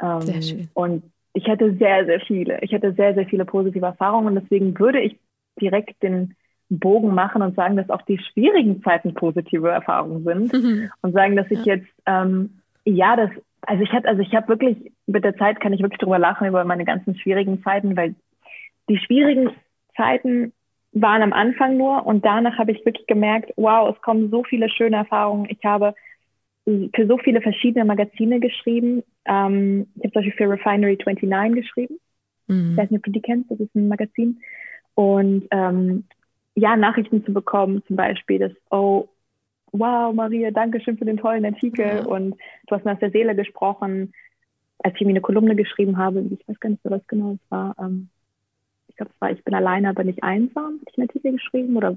[0.00, 0.68] Ähm, sehr schön.
[0.74, 2.60] Und ich hatte sehr, sehr viele.
[2.62, 5.18] Ich hatte sehr, sehr viele positive Erfahrungen und deswegen würde ich
[5.60, 6.36] direkt den
[6.70, 10.90] Bogen machen und sagen, dass auch die schwierigen Zeiten positive Erfahrungen sind mhm.
[11.02, 11.74] und sagen, dass ich ja.
[11.74, 13.30] jetzt ähm, ja das
[13.62, 16.46] also ich hatte also ich habe wirklich mit der Zeit kann ich wirklich drüber lachen
[16.46, 18.14] über meine ganzen schwierigen Zeiten, weil
[18.88, 19.50] die schwierigen
[19.96, 20.52] Zeiten
[20.92, 24.68] waren am Anfang nur und danach habe ich wirklich gemerkt, wow, es kommen so viele
[24.70, 25.46] schöne Erfahrungen.
[25.50, 25.94] Ich habe
[26.64, 29.02] für so viele verschiedene Magazine geschrieben.
[29.24, 31.98] Ähm, ich habe zum Beispiel für Refinery 29 geschrieben.
[32.46, 32.72] Mhm.
[32.72, 34.40] Ich weiß nicht, ob du die kennst, das ist ein Magazin.
[34.94, 36.04] Und ähm,
[36.54, 39.08] ja, Nachrichten zu bekommen, zum Beispiel, dass, oh,
[39.72, 42.04] wow, Maria, danke schön für den tollen Artikel ja.
[42.04, 42.36] und
[42.66, 44.12] du hast mir aus der Seele gesprochen.
[44.82, 47.76] Als ich mir eine Kolumne geschrieben habe, ich weiß gar nicht, was genau es war,
[47.78, 48.08] ähm,
[48.88, 51.76] ich glaube, es war Ich bin alleine, aber nicht einsam, hatte ich einen Artikel geschrieben
[51.76, 51.96] oder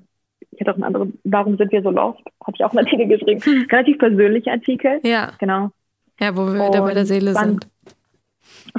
[0.52, 3.08] ich hatte auch einen anderen, Warum sind wir so lost, hatte ich auch einen Artikel
[3.08, 3.42] geschrieben.
[3.42, 3.68] Hm.
[3.72, 5.00] Relativ persönlicher Artikel.
[5.04, 5.32] Ja.
[5.40, 5.72] Genau.
[6.20, 7.68] Ja, wo wir wieder bei der Seele sind.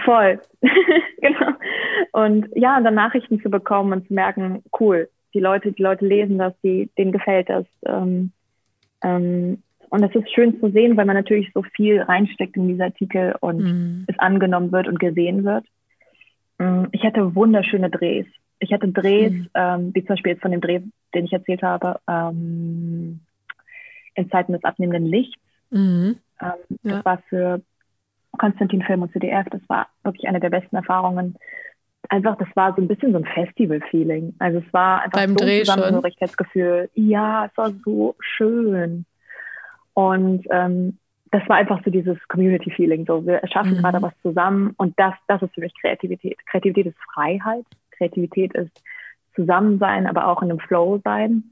[0.05, 0.41] Voll.
[1.21, 1.53] genau.
[2.13, 6.07] Und ja, und dann Nachrichten zu bekommen und zu merken, cool, die Leute, die Leute
[6.07, 7.67] lesen das, die, denen gefällt das.
[7.85, 8.31] Ähm,
[9.03, 12.85] ähm, und es ist schön zu sehen, weil man natürlich so viel reinsteckt in diese
[12.85, 14.05] Artikel und mhm.
[14.09, 15.65] es angenommen wird und gesehen wird.
[16.59, 18.27] Ähm, ich hatte wunderschöne Drehs.
[18.61, 19.49] Ich hatte Drehs, mhm.
[19.55, 20.81] ähm, wie zum Beispiel jetzt von dem Dreh
[21.15, 23.21] den ich erzählt habe, ähm,
[24.15, 25.41] in Zeiten des abnehmenden Lichts.
[25.71, 26.17] Mhm.
[26.41, 26.97] Ähm, ja.
[26.97, 27.63] Das war für
[28.37, 31.37] Konstantin Film und CDF, das war wirklich eine der besten Erfahrungen.
[32.09, 34.35] Einfach, das war so ein bisschen so ein Festival-Feeling.
[34.39, 36.91] Also es war einfach Beim so ein Zusammengehörigkeitsgefühl.
[36.95, 39.05] Ja, es war so schön.
[39.95, 40.99] Und ähm,
[41.31, 43.07] das war einfach so dieses Community-Feeling.
[43.07, 43.79] So, wir schaffen mhm.
[43.79, 46.39] gerade was zusammen und das, das ist für mich Kreativität.
[46.47, 47.65] Kreativität ist Freiheit.
[47.97, 48.71] Kreativität ist
[49.35, 51.45] Zusammensein, aber auch in einem Flow sein.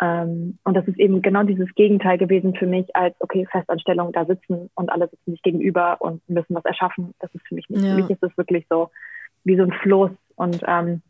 [0.00, 4.24] Ähm, und das ist eben genau dieses Gegenteil gewesen für mich als, okay, Festanstellung, da
[4.24, 7.14] sitzen und alle sitzen sich gegenüber und müssen was erschaffen.
[7.18, 7.82] Das ist für mich nicht.
[7.82, 7.94] Ja.
[7.94, 8.90] Für mich ist es wirklich so
[9.44, 10.10] wie so ein Fluss.
[10.36, 11.02] Und ähm,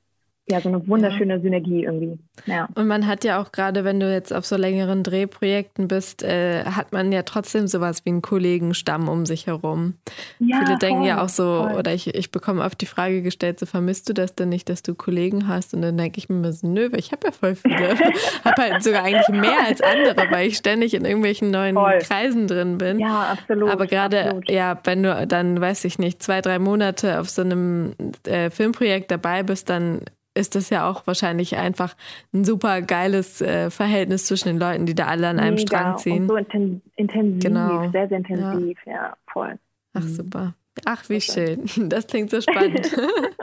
[0.51, 1.41] ja, so eine wunderschöne ja.
[1.41, 2.19] Synergie irgendwie.
[2.47, 2.69] Ja.
[2.75, 6.65] Und man hat ja auch gerade, wenn du jetzt auf so längeren Drehprojekten bist, äh,
[6.65, 9.95] hat man ja trotzdem sowas wie einen Kollegenstamm um sich herum.
[10.39, 11.79] Ja, Viele denken ja auch so, voll.
[11.79, 14.83] oder ich, ich bekomme oft die Frage gestellt, so vermisst du das denn nicht, dass
[14.83, 15.75] du Kollegen hast?
[15.75, 17.91] Und dann denke ich mir so, nö, ich habe ja voll viele.
[18.45, 21.99] habe halt sogar eigentlich mehr als andere, weil ich ständig in irgendwelchen neuen voll.
[21.99, 22.99] Kreisen drin bin.
[23.01, 23.71] Ja, absolut.
[23.71, 27.93] Aber gerade, ja, wenn du dann, weiß ich nicht, zwei, drei Monate auf so einem
[28.27, 30.01] äh, Filmprojekt dabei bist, dann
[30.39, 31.97] ist das ja auch wahrscheinlich einfach
[32.33, 35.67] ein super geiles äh, Verhältnis zwischen den Leuten, die da alle an einem Mega.
[35.67, 36.23] Strang ziehen.
[36.23, 37.91] Und so inten intensiv, genau.
[37.91, 39.59] sehr, sehr intensiv, ja, ja voll.
[39.95, 40.09] Ach, mhm.
[40.09, 40.55] super.
[40.85, 41.65] Ach, wie schön.
[41.89, 42.97] Das klingt so spannend.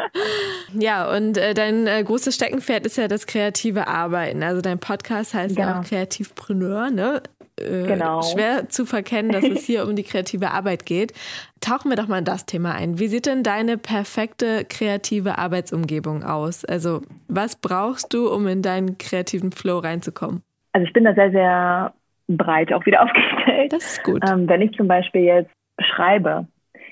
[0.74, 4.44] ja, und äh, dein äh, großes Steckenpferd ist ja das kreative Arbeiten.
[4.44, 5.68] Also dein Podcast heißt genau.
[5.68, 7.22] ja auch Kreativpreneur, ne?
[7.60, 8.22] Äh, genau.
[8.22, 11.14] Schwer zu verkennen, dass es hier um die kreative Arbeit geht.
[11.62, 13.00] Tauchen wir doch mal in das Thema ein.
[13.00, 16.66] Wie sieht denn deine perfekte kreative Arbeitsumgebung aus?
[16.66, 20.42] Also, was brauchst du, um in deinen kreativen Flow reinzukommen?
[20.74, 21.94] Also, ich bin da sehr, sehr
[22.28, 23.72] breit auch wieder aufgestellt.
[23.72, 24.22] Das ist gut.
[24.30, 26.48] Ähm, wenn ich zum Beispiel jetzt schreibe,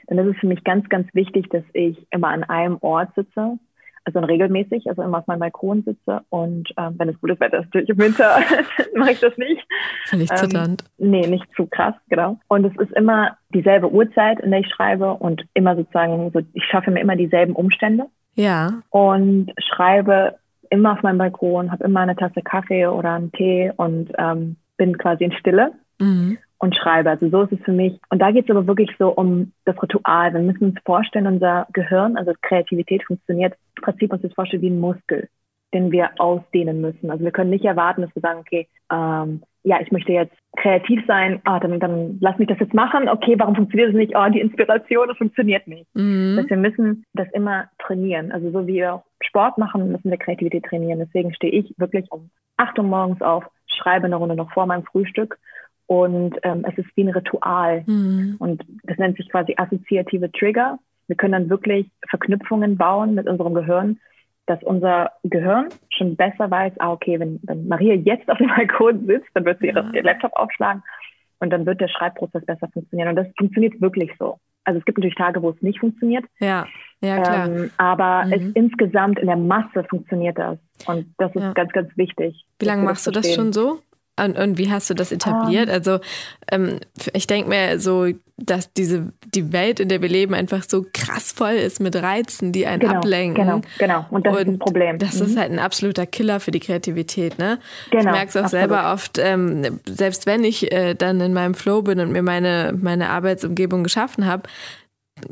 [0.08, 3.58] dann ist es für mich ganz, ganz wichtig, dass ich immer an einem Ort sitze.
[4.06, 7.66] Also regelmäßig, also immer auf meinem Balkon sitze und ähm, wenn es gutes Wetter ist,
[7.66, 8.38] natürlich im Winter
[8.96, 9.66] mache ich das nicht.
[10.06, 10.78] Finde ich ähm.
[10.98, 12.38] Nee, nicht zu krass, genau.
[12.48, 16.66] Und es ist immer dieselbe Uhrzeit, in der ich schreibe und immer sozusagen, so, ich
[16.66, 18.08] schaffe mir immer dieselben Umstände.
[18.36, 18.82] Ja.
[18.90, 20.36] Und schreibe
[20.70, 24.98] immer auf meinem Balkon, habe immer eine Tasse Kaffee oder einen Tee und ähm, bin
[24.98, 25.72] quasi in Stille.
[26.00, 27.10] Mhm und schreibe.
[27.10, 28.00] Also so ist es für mich.
[28.10, 30.34] Und da geht es aber wirklich so um das Ritual.
[30.34, 34.70] Wir müssen uns vorstellen, unser Gehirn, also Kreativität funktioniert im Prinzip uns das vorstellen wie
[34.70, 35.28] ein Muskel,
[35.74, 37.12] den wir ausdehnen müssen.
[37.12, 41.06] Also wir können nicht erwarten, dass wir sagen, okay, ähm, ja, ich möchte jetzt kreativ
[41.06, 43.10] sein, ah, dann, dann lass mich das jetzt machen.
[43.10, 44.14] Okay, warum funktioniert das nicht?
[44.16, 45.94] Oh, die Inspiration, das funktioniert nicht.
[45.94, 46.38] Mhm.
[46.38, 48.32] Dass wir müssen das immer trainieren.
[48.32, 51.00] Also so wie wir auch Sport machen, müssen wir Kreativität trainieren.
[51.00, 54.86] Deswegen stehe ich wirklich um 8 Uhr morgens auf, schreibe eine Runde noch vor meinem
[54.86, 55.38] Frühstück
[55.88, 57.84] und ähm, es ist wie ein Ritual.
[57.86, 58.36] Mhm.
[58.40, 60.80] Und das nennt sich quasi assoziative Trigger.
[61.08, 64.00] Wir können dann wirklich Verknüpfungen bauen mit unserem Gehirn,
[64.46, 69.06] dass unser Gehirn schon besser weiß, ah, okay, wenn, wenn Maria jetzt auf dem Balkon
[69.06, 69.90] sitzt, dann wird sie ja.
[69.94, 70.84] ihren Laptop aufschlagen
[71.40, 73.10] und dann wird der Schreibprozess besser funktionieren.
[73.10, 74.38] Und das funktioniert wirklich so.
[74.66, 76.24] Also es gibt natürlich Tage, wo es nicht funktioniert.
[76.40, 76.66] Ja,
[77.02, 77.48] ja klar.
[77.48, 78.34] Ähm, aber mhm.
[78.34, 80.58] es insgesamt in der Masse funktioniert das.
[80.86, 81.54] Und das ist ja.
[81.54, 82.46] ganz, ganz wichtig.
[82.60, 83.80] Wie lange machst du das schon so?
[84.20, 85.68] Und, und, wie hast du das etabliert?
[85.68, 85.72] Um.
[85.72, 85.74] Ah.
[85.74, 86.00] Also
[86.52, 86.80] ähm,
[87.14, 91.32] ich denke mir so, dass diese die Welt, in der wir leben, einfach so krass
[91.32, 93.44] voll ist mit Reizen, die einen genau, ablenken.
[93.44, 94.06] Genau, genau.
[94.10, 94.98] Und das und ist ein Problem.
[95.00, 95.26] Das mhm.
[95.26, 97.40] ist halt ein absoluter Killer für die Kreativität.
[97.40, 97.60] Ne?
[97.90, 98.62] Genau, ich merke es auch absolut.
[98.62, 102.78] selber oft, ähm, selbst wenn ich äh, dann in meinem Flow bin und mir meine,
[102.80, 104.44] meine Arbeitsumgebung geschaffen habe,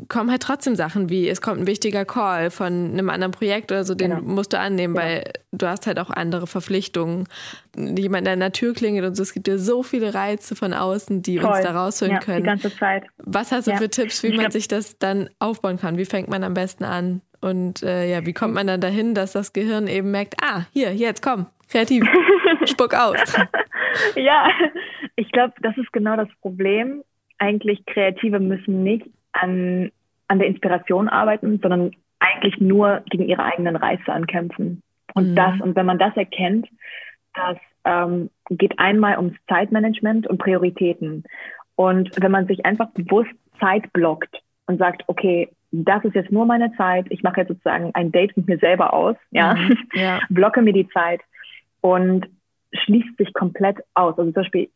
[0.08, 3.84] kommen halt trotzdem Sachen wie, es kommt ein wichtiger Call von einem anderen Projekt oder
[3.84, 4.22] so, den genau.
[4.22, 5.06] musst du annehmen, genau.
[5.06, 7.28] weil du hast halt auch andere Verpflichtungen.
[7.76, 11.22] Jemand, an der Tür klingelt und so, es gibt ja so viele Reize von außen,
[11.22, 11.50] die Voll.
[11.50, 12.44] uns da rausholen ja, können.
[12.44, 13.04] Die ganze Zeit.
[13.18, 13.76] Was hast du ja.
[13.76, 15.98] für Tipps, wie ich man sich das dann aufbauen kann?
[15.98, 17.22] Wie fängt man am besten an?
[17.40, 20.94] Und äh, ja, wie kommt man dann dahin, dass das Gehirn eben merkt, ah, hier,
[20.94, 22.04] jetzt komm, kreativ,
[22.66, 23.16] spuck aus.
[24.14, 24.48] ja,
[25.16, 27.02] ich glaube, das ist genau das Problem.
[27.38, 29.90] Eigentlich Kreative müssen nicht an,
[30.28, 34.82] an der Inspiration arbeiten, sondern eigentlich nur gegen ihre eigenen Reize ankämpfen.
[35.14, 35.36] Und mhm.
[35.36, 36.68] das, und wenn man das erkennt,
[37.34, 41.24] das ähm, geht einmal ums Zeitmanagement und Prioritäten.
[41.74, 46.44] Und wenn man sich einfach bewusst Zeit blockt und sagt, okay, das ist jetzt nur
[46.44, 49.78] meine Zeit, ich mache jetzt sozusagen ein Date mit mir selber aus, ja, mhm.
[49.94, 50.20] ja.
[50.28, 51.20] blocke mir die Zeit
[51.80, 52.28] und
[52.72, 54.18] schließt sich komplett aus.
[54.18, 54.68] Also zum Beispiel,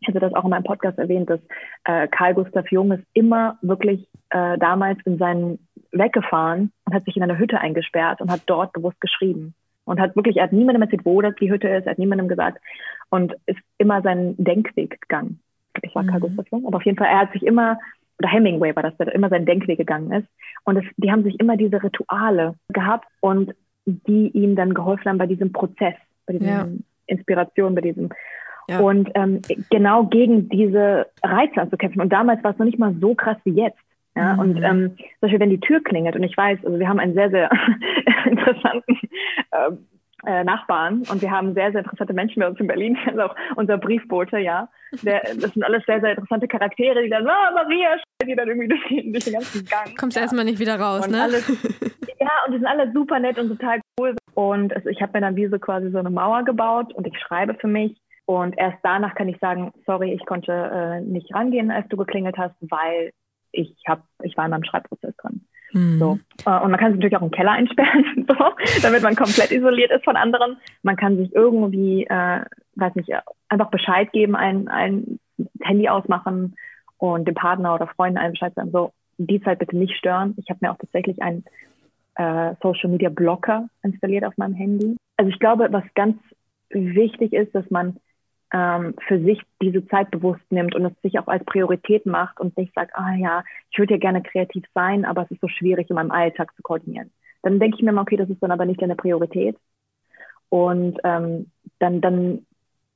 [0.00, 1.40] ich hatte das auch in meinem Podcast erwähnt, dass
[1.84, 5.58] äh, Karl Gustav Jung ist immer wirklich äh, damals in seinen
[5.92, 9.54] weggefahren und hat sich in eine Hütte eingesperrt und hat dort bewusst geschrieben.
[9.84, 12.28] Und hat wirklich, er hat niemandem erzählt, wo das die Hütte ist, er hat niemandem
[12.28, 12.62] gesagt
[13.08, 15.40] und ist immer seinen Denkweg gegangen.
[15.82, 16.08] Ich war mhm.
[16.08, 17.78] Karl Gustav Jung, aber auf jeden Fall, er hat sich immer,
[18.18, 20.28] oder Hemingway war das, der immer seinen Denkweg gegangen ist.
[20.64, 23.54] Und es, die haben sich immer diese Rituale gehabt und
[23.86, 25.94] die ihm dann geholfen haben bei diesem Prozess.
[26.26, 26.66] bei diesem ja.
[27.06, 28.10] Inspiration, bei diesem
[28.68, 28.80] ja.
[28.80, 32.00] und ähm, genau gegen diese Reize anzukämpfen.
[32.00, 33.78] Und damals war es noch nicht mal so krass wie jetzt.
[34.16, 34.38] Ja, mhm.
[34.40, 37.14] und ähm, zum Beispiel, wenn die Tür klingelt und ich weiß, also wir haben einen
[37.14, 37.50] sehr, sehr
[38.24, 38.98] interessanten
[39.52, 39.70] äh,
[40.26, 42.98] äh, Nachbarn und wir haben sehr, sehr interessante Menschen bei uns in Berlin.
[43.06, 44.68] Also auch unser Briefbote, ja.
[45.02, 48.68] Der, das sind alles sehr, sehr interessante Charaktere, die dann, ah, Maria, die dann irgendwie
[48.68, 49.96] durch, durch den ganzen Gang.
[49.96, 50.22] Kommst ja.
[50.22, 51.22] erstmal nicht wieder raus, und ne?
[51.22, 51.48] Alles,
[52.18, 54.16] ja, und die sind alle super nett und total cool.
[54.34, 57.18] Und also ich habe mir dann wie so quasi so eine Mauer gebaut und ich
[57.18, 57.96] schreibe für mich.
[58.28, 62.36] Und erst danach kann ich sagen, sorry, ich konnte äh, nicht rangehen, als du geklingelt
[62.36, 63.12] hast, weil
[63.52, 65.46] ich hab, ich war in meinem Schreibprozess drin.
[65.72, 65.98] Mhm.
[65.98, 66.18] So.
[66.44, 68.34] Äh, und man kann sich natürlich auch im Keller einsperren, so,
[68.82, 70.58] damit man komplett isoliert ist von anderen.
[70.82, 73.10] Man kann sich irgendwie, äh, weiß nicht,
[73.48, 75.18] einfach Bescheid geben, ein, ein
[75.62, 76.54] Handy ausmachen
[76.98, 80.34] und dem Partner oder Freunden einen Bescheid sagen, so, die Zeit bitte nicht stören.
[80.36, 81.46] Ich habe mir auch tatsächlich einen
[82.16, 84.98] äh, Social Media Blocker installiert auf meinem Handy.
[85.16, 86.18] Also ich glaube, was ganz
[86.68, 87.96] wichtig ist, dass man
[88.52, 92.56] ähm, für sich diese Zeit bewusst nimmt und es sich auch als Priorität macht und
[92.56, 95.90] nicht sagt, ah ja, ich würde ja gerne kreativ sein, aber es ist so schwierig
[95.90, 97.10] in meinem Alltag zu koordinieren.
[97.42, 99.56] Dann denke ich mir mal, okay, das ist dann aber nicht deine Priorität.
[100.48, 102.46] Und ähm, dann, dann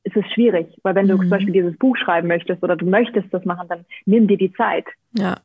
[0.04, 1.20] ist es schwierig, weil wenn du mhm.
[1.20, 4.52] zum Beispiel dieses Buch schreiben möchtest oder du möchtest das machen, dann nimm dir die
[4.54, 4.86] Zeit.
[5.12, 5.36] Ja.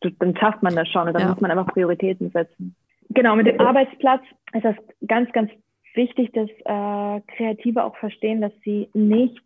[0.00, 1.28] Du, dann schafft man das schon und dann ja.
[1.28, 2.74] muss man einfach Prioritäten setzen.
[3.10, 4.74] Genau, mit dem Arbeitsplatz ist das
[5.06, 5.50] ganz, ganz
[5.94, 9.42] wichtig, dass äh, Kreative auch verstehen, dass sie nicht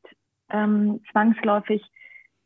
[0.50, 1.82] ähm, zwangsläufig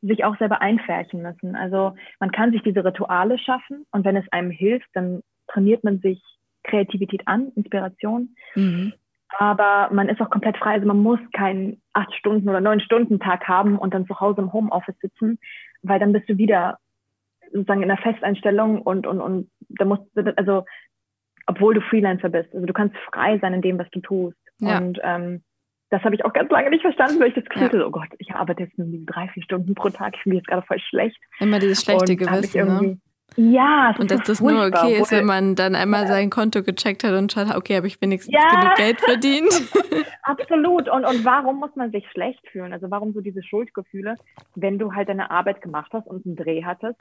[0.03, 1.57] sich auch selber einfärchen müssen.
[1.57, 6.01] Also man kann sich diese Rituale schaffen und wenn es einem hilft, dann trainiert man
[6.01, 6.23] sich
[6.65, 8.35] Kreativität an, Inspiration.
[8.55, 8.93] Mhm.
[9.39, 10.75] Aber man ist auch komplett frei.
[10.75, 14.41] Also man muss keinen acht Stunden oder neun Stunden Tag haben und dann zu Hause
[14.41, 15.39] im Homeoffice sitzen,
[15.83, 16.79] weil dann bist du wieder
[17.53, 19.99] sozusagen in der Festeinstellung und und und da muss
[20.37, 20.65] also
[21.47, 22.55] obwohl du Freelancer bist.
[22.55, 24.37] Also du kannst frei sein in dem, was du tust.
[24.61, 24.79] Ja.
[24.79, 25.43] Und ähm,
[25.91, 27.87] das habe ich auch ganz lange nicht verstanden, weil ich das Gefühl hatte, ja.
[27.87, 30.49] oh Gott, ich arbeite jetzt nur drei, vier Stunden pro Tag, ich fühle mich jetzt
[30.49, 31.19] gerade voll schlecht.
[31.41, 32.99] Immer dieses schlechte Gewissen, ne?
[33.37, 36.09] Ja, und dass das nur okay ist, wenn man dann einmal ja.
[36.09, 38.61] sein Konto gecheckt hat und schaut, okay, habe ich wenigstens ja.
[38.61, 39.53] genug Geld verdient.
[40.23, 40.89] Absolut.
[40.89, 42.73] Und, und warum muss man sich schlecht fühlen?
[42.73, 44.17] Also warum so diese Schuldgefühle,
[44.57, 46.99] wenn du halt deine Arbeit gemacht hast und einen Dreh hattest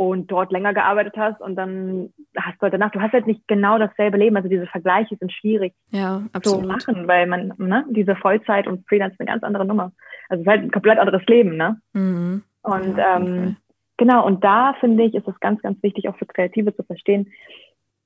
[0.00, 3.46] und dort länger gearbeitet hast und dann hast du halt danach, du hast halt nicht
[3.46, 4.34] genau dasselbe Leben.
[4.34, 9.12] Also diese Vergleiche sind schwierig ja, zu machen, weil man, ne, diese Vollzeit und Freelance
[9.12, 9.92] ist eine ganz andere Nummer.
[10.30, 11.82] Also es ist halt ein komplett anderes Leben, ne?
[11.92, 12.42] Mhm.
[12.62, 13.56] Und ja, ähm,
[13.98, 17.30] genau, und da finde ich, ist es ganz, ganz wichtig, auch für Kreative zu verstehen,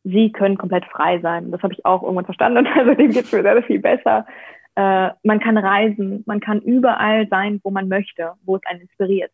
[0.02, 1.52] sie können komplett frei sein.
[1.52, 3.78] Das habe ich auch irgendwann verstanden und also dem geht es mir sehr, sehr viel
[3.78, 4.26] besser.
[4.74, 9.30] Äh, man kann reisen, man kann überall sein, wo man möchte, wo es einen inspiriert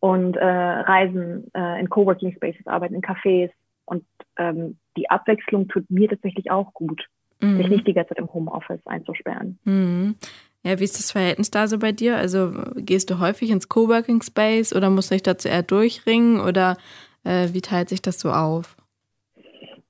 [0.00, 3.50] und äh, reisen, äh, in Coworking Spaces arbeiten, in Cafés.
[3.84, 4.04] Und
[4.38, 7.06] ähm, die Abwechslung tut mir tatsächlich auch gut,
[7.40, 7.58] mhm.
[7.58, 9.58] sich nicht die ganze Zeit im Homeoffice einzusperren.
[9.64, 10.16] Mhm.
[10.64, 12.16] Ja, wie ist das Verhältnis da so bei dir?
[12.16, 16.76] Also gehst du häufig ins Coworking Space oder musst du dich dazu eher durchringen oder
[17.24, 18.76] äh, wie teilt sich das so auf?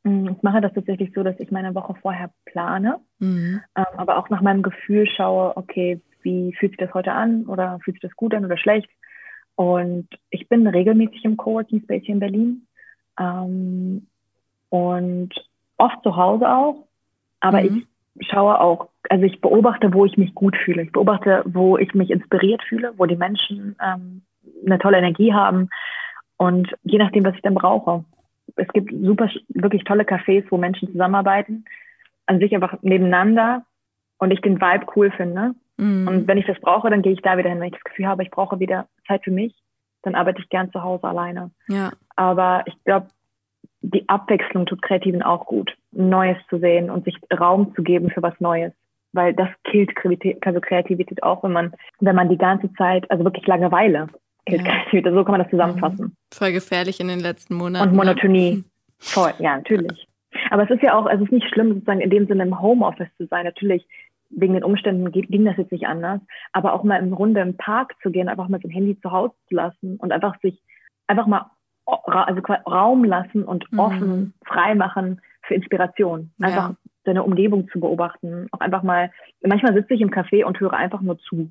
[0.05, 3.61] Mm, ich mache das tatsächlich so, dass ich meine Woche vorher plane, mhm.
[3.77, 7.79] ähm, aber auch nach meinem Gefühl schaue, okay, wie fühlt sich das heute an oder
[7.83, 8.89] fühlt sich das gut an oder schlecht?
[9.61, 12.67] Und ich bin regelmäßig im Coworking Space hier in Berlin
[13.19, 14.07] ähm,
[14.71, 15.35] und
[15.77, 16.87] oft zu Hause auch.
[17.41, 17.85] Aber mhm.
[18.15, 20.85] ich schaue auch, also ich beobachte, wo ich mich gut fühle.
[20.85, 24.23] Ich beobachte, wo ich mich inspiriert fühle, wo die Menschen ähm,
[24.65, 25.69] eine tolle Energie haben
[26.39, 28.03] und je nachdem, was ich dann brauche.
[28.57, 31.67] Es gibt super, wirklich tolle Cafés, wo Menschen zusammenarbeiten,
[32.25, 33.67] an sich einfach nebeneinander
[34.17, 35.55] und ich den Vibe cool finde.
[35.81, 36.07] Mhm.
[36.07, 37.59] Und wenn ich das brauche, dann gehe ich da wieder hin.
[37.59, 39.55] Wenn ich das Gefühl habe, ich brauche wieder Zeit für mich,
[40.03, 41.51] dann arbeite ich gern zu Hause alleine.
[41.69, 41.93] Ja.
[42.17, 43.09] Aber ich glaube,
[43.83, 48.23] die Abwechslung tut Kreativen auch gut, Neues zu sehen und sich Raum zu geben für
[48.23, 48.73] was Neues.
[49.13, 53.25] Weil das killt Kreativität, also Kreativität auch, wenn man, wenn man die ganze Zeit, also
[53.25, 54.09] wirklich Langeweile
[54.47, 54.73] killt ja.
[54.73, 55.15] Kreativität.
[55.15, 56.05] So kann man das zusammenfassen.
[56.07, 56.13] Mhm.
[56.33, 57.89] Voll gefährlich in den letzten Monaten.
[57.89, 58.57] Und Monotonie.
[58.57, 58.65] Ne?
[58.99, 60.07] Voll, ja, natürlich.
[60.51, 62.61] Aber es ist ja auch, also es ist nicht schlimm, sozusagen in dem Sinne im
[62.61, 63.45] Homeoffice zu sein.
[63.45, 63.87] Natürlich
[64.31, 66.21] wegen den Umständen ging das jetzt nicht anders,
[66.53, 69.35] aber auch mal im Runde im Park zu gehen, einfach mal sein Handy zu Hause
[69.49, 70.63] zu lassen und einfach sich
[71.07, 71.51] einfach mal
[71.87, 72.41] also
[72.71, 73.79] Raum lassen und mhm.
[73.79, 76.31] offen frei machen für Inspiration.
[76.41, 76.77] Einfach ja.
[77.05, 78.47] seine Umgebung zu beobachten.
[78.53, 79.11] Auch einfach mal,
[79.43, 81.51] manchmal sitze ich im Café und höre einfach nur zu,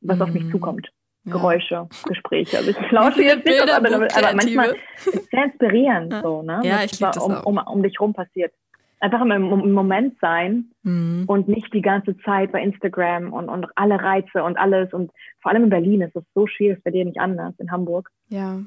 [0.00, 0.22] was mhm.
[0.22, 0.50] auf mich mhm.
[0.52, 0.88] zukommt.
[1.24, 1.32] Ja.
[1.32, 2.58] Geräusche, Gespräche.
[2.58, 6.20] Also ich lausche jetzt nicht andere, aber manchmal ist es sehr inspirierend, ja.
[6.22, 6.60] so, ne?
[6.64, 8.52] Ja, ich was um, um, um dich rum passiert
[9.04, 11.24] einfach im, im Moment sein mhm.
[11.26, 14.92] und nicht die ganze Zeit bei Instagram und, und alle Reize und alles.
[14.92, 18.10] Und vor allem in Berlin ist es so schwierig, bei dir nicht anders, in Hamburg.
[18.28, 18.60] Ja.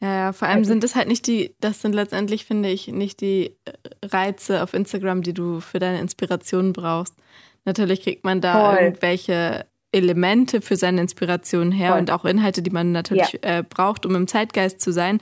[0.00, 3.20] Ja, ja, vor allem sind es halt nicht die, das sind letztendlich, finde ich, nicht
[3.20, 3.72] die äh,
[4.04, 7.14] Reize auf Instagram, die du für deine Inspiration brauchst.
[7.64, 8.84] natürlich kriegt man da Voll.
[8.84, 12.00] irgendwelche Elemente für seine Inspiration her Voll.
[12.00, 13.58] und auch Inhalte, die man natürlich ja.
[13.58, 15.20] äh, braucht, um im Zeitgeist zu sein.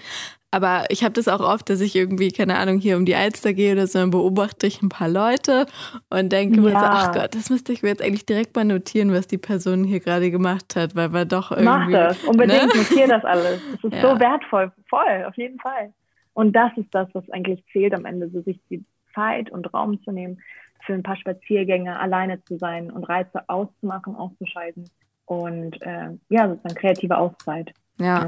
[0.52, 3.52] Aber ich habe das auch oft, dass ich irgendwie, keine Ahnung, hier um die Alster
[3.52, 5.66] gehe oder so, dann beobachte ich ein paar Leute
[6.08, 6.62] und denke ja.
[6.62, 9.38] mir so, ach Gott, das müsste ich mir jetzt eigentlich direkt mal notieren, was die
[9.38, 11.66] Person hier gerade gemacht hat, weil wir doch irgendwie...
[11.66, 12.80] Mach das, unbedingt, ne?
[12.80, 13.60] notiere das alles.
[13.70, 14.10] Das ist ja.
[14.10, 15.92] so wertvoll, voll, auf jeden Fall.
[16.32, 18.84] Und das ist das, was eigentlich zählt am Ende, so sich die
[19.14, 20.40] Zeit und Raum zu nehmen,
[20.84, 24.88] für ein paar Spaziergänge alleine zu sein und Reize auszumachen, auszuschalten
[25.26, 27.72] und äh, ja, sozusagen kreative Auszeit.
[28.00, 28.26] Ja.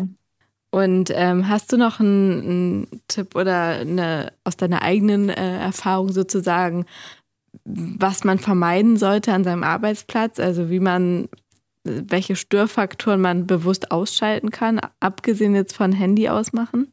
[0.73, 6.11] Und ähm, hast du noch einen, einen, Tipp oder eine aus deiner eigenen äh, Erfahrung
[6.13, 6.87] sozusagen,
[7.65, 10.41] was man vermeiden sollte an seinem Arbeitsplatz?
[10.41, 11.29] Also wie man,
[11.85, 16.91] welche Störfaktoren man bewusst ausschalten kann, abgesehen jetzt von Handy ausmachen?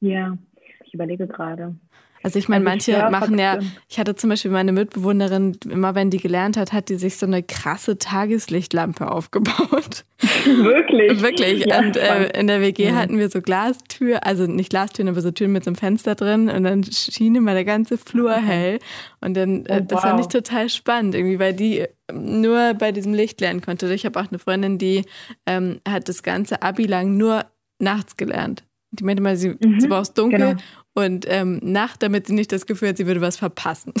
[0.00, 0.38] Ja,
[0.86, 1.76] ich überlege gerade.
[2.22, 6.08] Also ich meine, also manche machen ja, ich hatte zum Beispiel meine Mitbewohnerin, immer wenn
[6.08, 10.06] die gelernt hat, hat die sich so eine krasse Tageslichtlampe aufgebaut.
[10.64, 11.22] Wirklich?
[11.22, 11.66] Wirklich.
[11.66, 12.94] Ja, und äh, in der WG ja.
[12.94, 16.48] hatten wir so Glastür, also nicht Glastüren, aber so Türen mit so einem Fenster drin
[16.48, 18.78] und dann schien immer der ganze Flur hell.
[19.20, 20.10] Und dann, äh, oh, das wow.
[20.10, 23.92] fand ich total spannend, irgendwie, weil die nur bei diesem Licht lernen konnte.
[23.92, 25.04] Ich habe auch eine Freundin, die
[25.46, 27.44] ähm, hat das ganze Abi lang nur
[27.78, 28.64] nachts gelernt.
[28.92, 30.54] Die meinte mal, sie, mhm, sie braucht dunkel genau
[30.94, 33.92] und ähm, Nacht, damit sie nicht das Gefühl hat, sie würde was verpassen.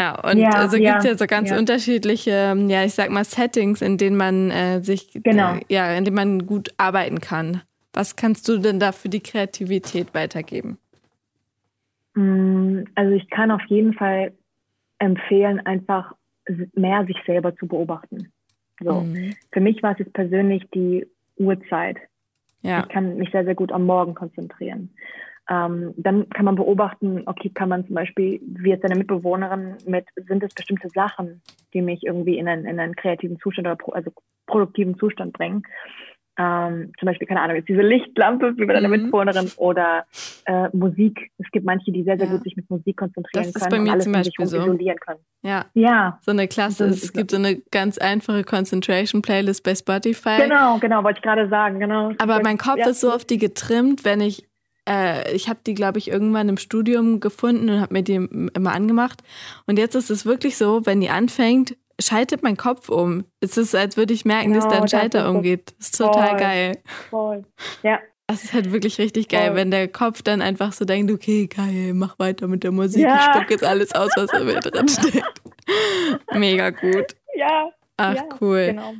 [0.00, 1.58] Ja, und ja, so ja, gibt es ja so ganz ja.
[1.58, 5.54] unterschiedliche, ähm, ja, ich sag mal, Settings, in denen man äh, sich, genau.
[5.54, 7.62] äh, ja, in denen man gut arbeiten kann.
[7.92, 10.78] Was kannst du denn da für die Kreativität weitergeben?
[12.14, 14.32] Mm, also ich kann auf jeden Fall
[14.98, 16.14] empfehlen, einfach
[16.74, 18.32] mehr sich selber zu beobachten.
[18.80, 19.00] So.
[19.00, 19.34] Mhm.
[19.52, 21.96] Für mich war es jetzt persönlich die Uhrzeit.
[22.62, 22.80] Ja.
[22.80, 24.90] Ich kann mich sehr, sehr gut am Morgen konzentrieren.
[25.50, 30.06] Ähm, dann kann man beobachten, okay, kann man zum Beispiel, wie jetzt seine Mitbewohnerin mit,
[30.16, 31.40] sind es bestimmte Sachen,
[31.72, 34.10] die mich irgendwie in einen, in einen kreativen Zustand oder pro, also
[34.46, 35.62] produktiven Zustand bringen.
[36.40, 39.04] Ähm, zum Beispiel, keine Ahnung, jetzt diese Lichtlampe wie bei deiner mhm.
[39.04, 40.04] Mitbewohnerin oder
[40.44, 41.32] äh, Musik.
[41.38, 42.32] Es gibt manche, die sehr, sehr ja.
[42.32, 44.58] gut sich mit Musik konzentrieren das ist können bei mir zum Beispiel so.
[44.58, 45.18] isolieren können.
[45.42, 45.64] Ja.
[45.74, 46.20] ja.
[46.22, 46.92] So eine Klasse.
[46.92, 50.42] So, es gibt so eine ganz einfache Concentration-Playlist bei Spotify.
[50.42, 52.12] Genau, genau, wollte ich gerade sagen, genau.
[52.18, 52.88] Aber mein Kopf ja.
[52.88, 54.46] ist so auf die getrimmt, wenn ich
[54.88, 58.72] äh, ich habe die, glaube ich, irgendwann im Studium gefunden und habe mir die immer
[58.72, 59.22] angemacht.
[59.66, 63.24] Und jetzt ist es wirklich so, wenn die anfängt, schaltet mein Kopf um.
[63.40, 65.74] Es ist, als würde ich merken, genau, dass da ein Schalter umgeht.
[65.78, 66.78] Das ist total voll, geil.
[67.10, 67.44] Voll.
[67.82, 67.98] Ja.
[68.26, 69.56] Das ist halt wirklich richtig geil, voll.
[69.56, 73.02] wenn der Kopf dann einfach so denkt, okay, geil, mach weiter mit der Musik.
[73.02, 73.16] Ja.
[73.16, 75.24] Ich spuck jetzt alles aus, was da drin steht.
[76.34, 77.16] Mega gut.
[77.34, 77.70] Ja.
[77.96, 78.66] Ach, ja, cool.
[78.66, 78.94] Genau.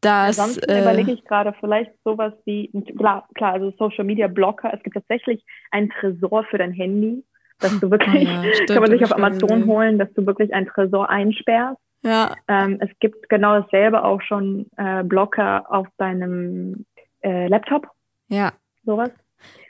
[0.00, 4.72] Das, Ansonsten äh, überlege ich gerade vielleicht sowas wie, klar, klar, also Social Media Blocker.
[4.72, 7.24] Es gibt tatsächlich einen Tresor für dein Handy,
[7.60, 10.52] dass du wirklich, oh ja, stimmt, kann man sich auf Amazon holen, dass du wirklich
[10.54, 11.80] einen Tresor einsperrst.
[12.02, 12.34] Ja.
[12.46, 16.84] Ähm, es gibt genau dasselbe auch schon äh, Blocker auf deinem
[17.22, 17.88] äh, Laptop.
[18.28, 18.52] Ja.
[18.84, 19.10] Sowas.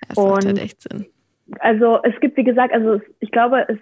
[0.08, 1.06] Das macht halt echt Sinn.
[1.60, 3.78] Also es gibt, wie gesagt, also ich glaube, es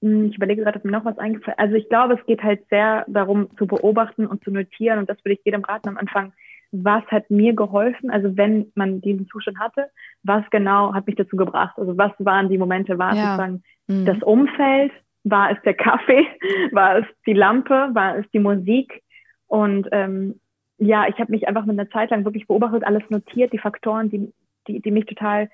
[0.00, 3.04] ich überlege gerade, ob mir noch was eingefallen Also ich glaube, es geht halt sehr
[3.08, 6.32] darum zu beobachten und zu notieren und das würde ich jedem raten am Anfang.
[6.72, 8.10] Was hat mir geholfen?
[8.10, 9.88] Also wenn man diesen Zustand hatte,
[10.22, 11.78] was genau hat mich dazu gebracht?
[11.78, 12.98] Also was waren die Momente?
[12.98, 13.24] War es ja.
[13.24, 14.04] sozusagen mhm.
[14.04, 14.92] das Umfeld?
[15.24, 16.26] War es der Kaffee?
[16.72, 17.90] War es die Lampe?
[17.92, 19.02] War es die Musik?
[19.46, 20.40] Und ähm,
[20.78, 24.10] ja, ich habe mich einfach mit einer Zeit lang wirklich beobachtet, alles notiert, die Faktoren,
[24.10, 24.32] die,
[24.68, 25.48] die, die mich total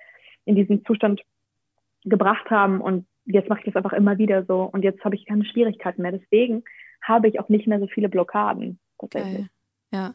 [0.45, 1.22] in diesen Zustand
[2.05, 5.26] gebracht haben und jetzt mache ich das einfach immer wieder so und jetzt habe ich
[5.26, 6.12] keine Schwierigkeiten mehr.
[6.12, 6.64] Deswegen
[7.03, 9.41] habe ich auch nicht mehr so viele Blockaden tatsächlich.
[9.41, 9.49] Okay.
[9.93, 10.14] Ja.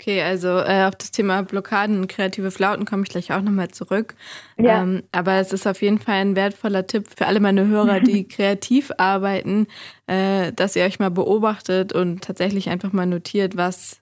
[0.00, 3.68] Okay, also äh, auf das Thema Blockaden und kreative Flauten komme ich gleich auch nochmal
[3.68, 4.14] zurück.
[4.56, 4.82] Ja.
[4.82, 8.28] Ähm, aber es ist auf jeden Fall ein wertvoller Tipp für alle meine Hörer, die
[8.28, 9.66] kreativ arbeiten,
[10.06, 14.00] äh, dass ihr euch mal beobachtet und tatsächlich einfach mal notiert, was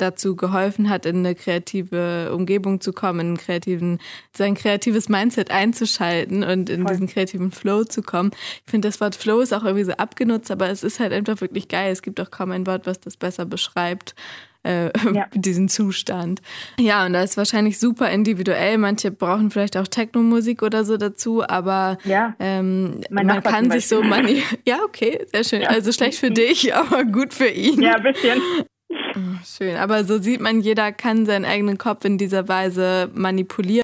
[0.00, 3.98] dazu geholfen hat, in eine kreative Umgebung zu kommen, in einen kreativen,
[4.36, 6.92] sein kreatives Mindset einzuschalten und in Voll.
[6.92, 8.30] diesen kreativen Flow zu kommen.
[8.64, 11.40] Ich finde, das Wort Flow ist auch irgendwie so abgenutzt, aber es ist halt einfach
[11.40, 11.92] wirklich geil.
[11.92, 14.14] Es gibt auch kaum ein Wort, was das besser beschreibt.
[14.62, 15.26] Äh, ja.
[15.34, 16.42] diesen Zustand.
[16.78, 18.76] Ja, und da ist wahrscheinlich super individuell.
[18.76, 22.34] Manche brauchen vielleicht auch Techno-Musik oder so dazu, aber ja.
[22.38, 24.28] ähm, man kann sich so man
[24.66, 25.62] Ja, okay, sehr schön.
[25.62, 25.70] Ja.
[25.70, 27.80] Also schlecht für dich, aber gut für ihn.
[27.80, 28.42] Ja, ein bisschen.
[28.90, 33.82] Oh, schön, aber so sieht man, jeder kann seinen eigenen Kopf in dieser Weise manipulieren.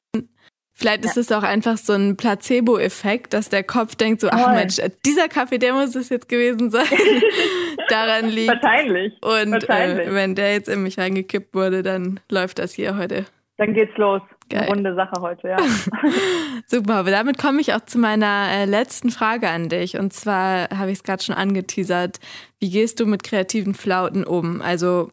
[0.79, 1.11] Vielleicht ja.
[1.11, 4.53] ist es auch einfach so ein Placebo-Effekt, dass der Kopf denkt so, ach.
[4.53, 4.77] Mensch,
[5.07, 6.85] dieser Kaffee, der muss es jetzt gewesen sein.
[7.89, 8.49] Daran liegt.
[8.49, 9.15] Wahrscheinlich.
[9.23, 10.07] Und Wahrscheinlich.
[10.07, 13.25] Äh, wenn der jetzt in mich reingekippt wurde, dann läuft das hier heute.
[13.57, 14.21] Dann geht's los.
[14.49, 14.69] Geil.
[14.69, 15.57] Runde Sache heute, ja.
[16.67, 19.99] Super, aber damit komme ich auch zu meiner äh, letzten Frage an dich.
[19.99, 22.21] Und zwar habe ich es gerade schon angeteasert.
[22.61, 24.63] Wie gehst du mit kreativen Flauten um?
[24.63, 25.11] Also,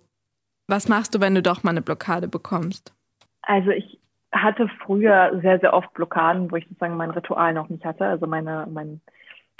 [0.67, 2.93] was machst du, wenn du doch mal eine Blockade bekommst?
[3.41, 3.99] Also, ich
[4.31, 8.05] hatte früher sehr, sehr oft Blockaden, wo ich sozusagen mein Ritual noch nicht hatte.
[8.05, 9.01] Also, meine, mein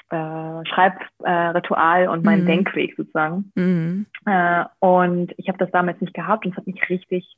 [0.09, 2.45] äh, Schreibritual äh, und mein mhm.
[2.45, 3.51] Denkweg sozusagen.
[3.55, 4.05] Mhm.
[4.26, 7.38] Äh, und ich habe das damals nicht gehabt und es hat mich richtig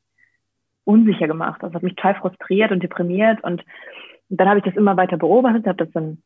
[0.86, 1.62] unsicher gemacht.
[1.62, 3.44] Das hat mich total frustriert und deprimiert.
[3.44, 3.64] Und
[4.30, 6.20] dann habe ich das immer weiter beobachtet, habe das dann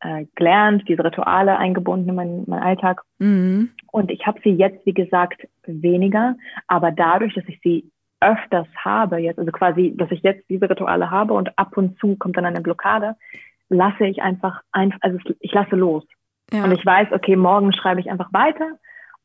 [0.00, 3.02] äh, gelernt, diese Rituale eingebunden in meinen, meinen Alltag.
[3.18, 3.70] Mhm.
[3.90, 6.36] Und ich habe sie jetzt, wie gesagt, weniger.
[6.66, 7.90] Aber dadurch, dass ich sie
[8.20, 12.16] öfters habe jetzt, also quasi, dass ich jetzt diese Rituale habe und ab und zu
[12.16, 13.14] kommt dann eine Blockade,
[13.68, 16.04] lasse ich einfach, ein, also ich lasse los.
[16.52, 16.64] Ja.
[16.64, 18.78] Und ich weiß, okay, morgen schreibe ich einfach weiter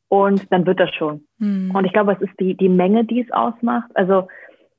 [0.09, 1.25] und dann wird das schon.
[1.39, 1.71] Mhm.
[1.73, 3.89] Und ich glaube, es ist die, die Menge, die es ausmacht.
[3.95, 4.27] Also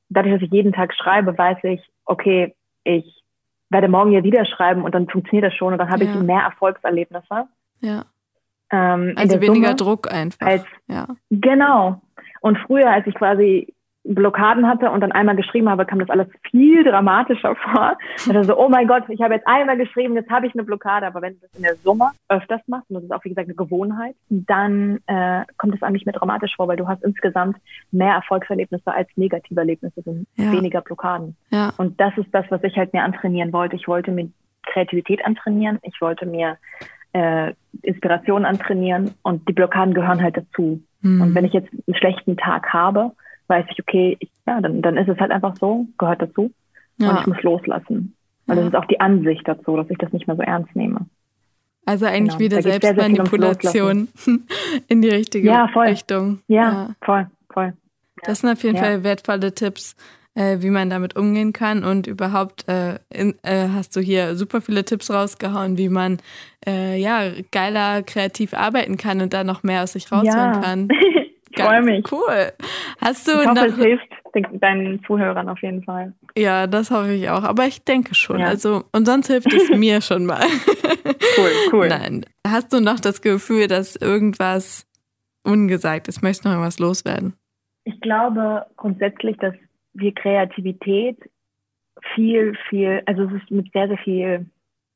[0.09, 3.23] dadurch, dass ich jeden Tag schreibe, weiß ich, okay, ich
[3.71, 6.11] werde morgen ja wieder schreiben und dann funktioniert das schon und dann habe ja.
[6.11, 7.49] ich mehr Erfolgserlebnisse.
[7.81, 8.05] Ja.
[8.71, 10.47] Ähm, also weniger Summe, Druck einfach.
[10.47, 11.07] Als, ja.
[11.31, 12.01] Genau.
[12.41, 13.74] Und früher, als ich quasi
[14.05, 17.97] Blockaden hatte und dann einmal geschrieben habe, kam das alles viel dramatischer vor.
[18.29, 21.07] Also so, oh mein Gott, ich habe jetzt einmal geschrieben, jetzt habe ich eine Blockade.
[21.07, 23.49] Aber wenn du das in der Summe öfters machst, und das ist auch wie gesagt
[23.49, 27.57] eine Gewohnheit, dann äh, kommt es einem nicht mehr dramatisch vor, weil du hast insgesamt
[27.93, 30.53] mehr Erfolgserlebnisse als negative Erlebnisse, sind ja.
[30.53, 31.37] weniger Blockaden.
[31.51, 31.73] Ja.
[31.77, 33.77] Und das ist das, was ich halt mir antrainieren wollte.
[33.77, 34.31] Ich wollte mir
[34.67, 36.57] Kreativität antrainieren, ich wollte mir
[37.13, 37.53] äh,
[37.83, 40.83] Inspiration antrainieren und die Blockaden gehören halt dazu.
[41.01, 41.21] Mhm.
[41.21, 43.13] Und wenn ich jetzt einen schlechten Tag habe,
[43.49, 46.51] weiß ich, okay, ich, ja, dann, dann ist es halt einfach so, gehört dazu.
[46.99, 47.11] Ja.
[47.11, 48.15] Und ich muss loslassen.
[48.47, 48.63] Weil ja.
[48.65, 51.07] das ist auch die Ansicht dazu, dass ich das nicht mehr so ernst nehme.
[51.87, 52.53] Also eigentlich genau.
[52.53, 54.09] wieder Selbstmanipulation
[54.89, 55.89] in die richtige ja, voll.
[55.89, 56.41] Richtung.
[56.49, 57.75] Ja, ja, voll, voll.
[58.25, 59.95] Das sind auf jeden Fall wertvolle Tipps,
[60.35, 61.85] äh, wie man damit umgehen kann.
[61.85, 66.19] Und überhaupt äh, in, äh, hast du hier super viele Tipps rausgehauen, wie man
[66.67, 70.89] äh, ja geiler kreativ arbeiten kann und da noch mehr aus sich rausholen kann.
[71.55, 72.11] freue mich.
[72.11, 72.53] Cool.
[73.01, 74.09] Hast du ich hoffe, es hilft
[74.61, 76.15] deinen Zuhörern auf jeden Fall.
[76.37, 77.45] Ja, das hoffe ich auch.
[77.45, 78.41] Aber ich denke schon.
[78.41, 78.47] Ja.
[78.47, 80.45] Also, und sonst hilft es mir schon mal.
[81.37, 81.89] Cool, cool.
[81.89, 82.25] Nein.
[82.47, 84.87] Hast du noch das Gefühl, dass irgendwas
[85.45, 86.23] ungesagt ist?
[86.23, 87.35] Möchtest du noch irgendwas loswerden?
[87.85, 89.55] Ich glaube grundsätzlich, dass
[89.93, 91.19] wir Kreativität
[92.15, 94.47] viel, viel, also es ist mit sehr, sehr viel,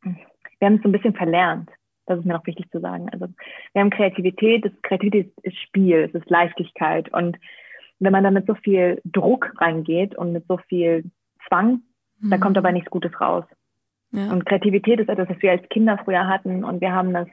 [0.02, 1.70] wir haben es so ein bisschen verlernt.
[2.08, 3.08] Das ist mir noch wichtig zu sagen.
[3.12, 3.28] Also
[3.74, 7.12] wir haben Kreativität, das Kreativität ist Spiel, es ist Leichtigkeit.
[7.12, 7.36] Und
[8.00, 11.04] wenn man da mit so viel Druck reingeht und mit so viel
[11.46, 11.82] Zwang,
[12.18, 12.30] mhm.
[12.30, 13.44] da kommt aber nichts Gutes raus.
[14.12, 14.30] Ja.
[14.30, 17.28] Und Kreativität ist etwas, was wir als Kinder früher hatten und wir haben das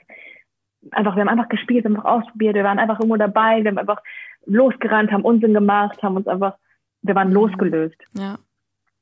[0.92, 4.02] einfach, wir haben einfach gespielt, einfach ausprobiert, wir waren einfach irgendwo dabei, wir haben einfach
[4.46, 6.58] losgerannt, haben Unsinn gemacht, haben uns einfach,
[7.02, 7.36] wir waren mhm.
[7.36, 8.02] losgelöst.
[8.14, 8.38] Ja.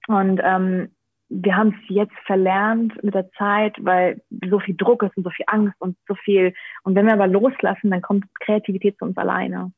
[0.07, 0.89] Und ähm,
[1.35, 5.31] wir haben es jetzt verlernt mit der Zeit, weil so viel Druck ist und so
[5.31, 6.53] viel Angst und so viel.
[6.83, 9.71] Und wenn wir aber loslassen, dann kommt Kreativität zu uns alleine.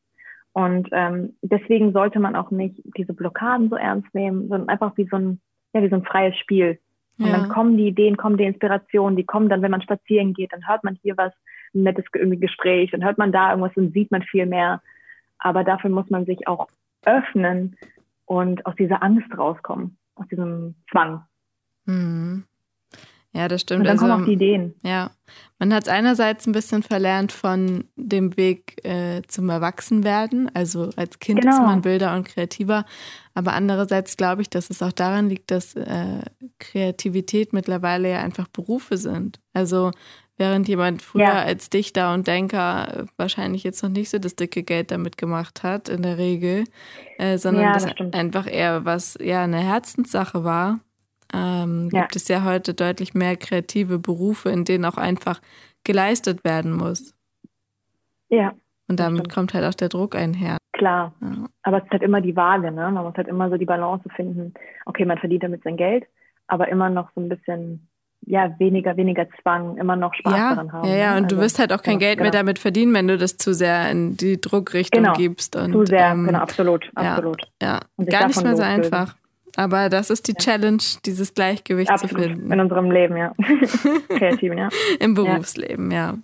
[0.51, 5.07] Und ähm, deswegen sollte man auch nicht diese Blockaden so ernst nehmen, sondern einfach wie
[5.09, 5.41] so ein,
[5.73, 6.79] ja, wie so ein freies Spiel.
[7.17, 7.37] Und ja.
[7.37, 10.67] dann kommen die Ideen, kommen die Inspirationen, die kommen dann, wenn man spazieren geht, dann
[10.67, 11.31] hört man hier was,
[11.73, 14.81] ein nettes Gespräch, dann hört man da irgendwas und sieht man viel mehr.
[15.39, 16.67] Aber dafür muss man sich auch
[17.05, 17.75] öffnen
[18.25, 21.23] und aus dieser Angst rauskommen, aus diesem Zwang.
[21.86, 22.45] Mhm.
[23.36, 23.81] Ja, das stimmt.
[23.81, 24.75] Und dann also, kommen auch die Ideen.
[24.81, 25.11] Ja,
[25.59, 30.49] man hat einerseits ein bisschen verlernt von dem Weg äh, zum Erwachsenwerden.
[30.53, 31.53] Also als Kind genau.
[31.53, 32.86] ist man wilder und kreativer.
[33.33, 36.21] Aber andererseits glaube ich, dass es auch daran liegt, dass äh,
[36.59, 39.41] Kreativität mittlerweile ja einfach Berufe sind.
[39.51, 39.91] Also
[40.38, 41.43] während jemand früher ja.
[41.43, 45.89] als Dichter und Denker wahrscheinlich jetzt noch nicht so das dicke Geld damit gemacht hat,
[45.89, 46.63] in der Regel,
[47.17, 50.79] äh, sondern ja, das, das einfach eher was ja eine Herzenssache war
[51.34, 52.01] ähm, ja.
[52.01, 55.41] gibt es ja heute deutlich mehr kreative Berufe, in denen auch einfach
[55.84, 57.13] geleistet werden muss.
[58.30, 58.53] Ja.
[58.88, 60.57] Und damit kommt halt auch der Druck einher.
[60.73, 61.13] Klar.
[61.21, 61.47] Ja.
[61.63, 62.91] Aber es ist halt immer die Waage, ne?
[62.91, 64.53] Man muss halt immer so die Balance finden.
[64.86, 66.05] Okay, man verdient damit sein Geld,
[66.47, 67.88] aber immer noch so ein bisschen
[68.28, 70.88] ja, weniger, weniger Zwang, immer noch Spaß ja, daran haben.
[70.88, 71.17] Ja, ja, ne?
[71.17, 72.39] und also, du wirst halt auch kein genau, Geld mehr genau.
[72.39, 75.55] damit verdienen, wenn du das zu sehr in die Druckrichtung genau, gibst.
[75.55, 77.43] Und, zu sehr, ähm, genau, absolut, absolut.
[77.61, 78.05] Ja, ja.
[78.05, 79.15] gar nicht mehr so einfach.
[79.55, 80.37] Aber das ist die ja.
[80.37, 82.23] Challenge, dieses Gleichgewicht Absolut.
[82.23, 82.51] zu finden.
[82.51, 83.33] In unserem Leben, ja.
[84.09, 84.69] Kreativ, ja.
[84.99, 86.17] Im Berufsleben, ja.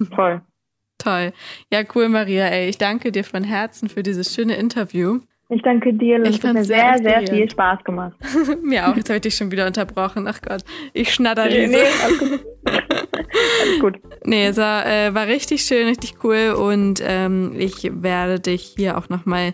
[0.00, 0.06] ja.
[0.14, 0.40] Toll.
[0.98, 1.32] Toll.
[1.70, 2.46] Ja, cool, Maria.
[2.46, 5.20] Ey, ich danke dir von Herzen für dieses schöne Interview.
[5.50, 6.32] Ich danke dir, Lynn.
[6.32, 8.16] Ich hat mir sehr, sehr viel Spaß gemacht.
[8.62, 8.96] mir auch.
[8.96, 10.26] Jetzt habe ich dich schon wieder unterbrochen.
[10.26, 10.64] Ach Gott,
[10.94, 12.46] ich schnatter nee, nee, alles gut.
[12.64, 14.00] alles gut.
[14.24, 18.96] Nee, es war, äh, war richtig schön, richtig cool und ähm, ich werde dich hier
[18.96, 19.52] auch nochmal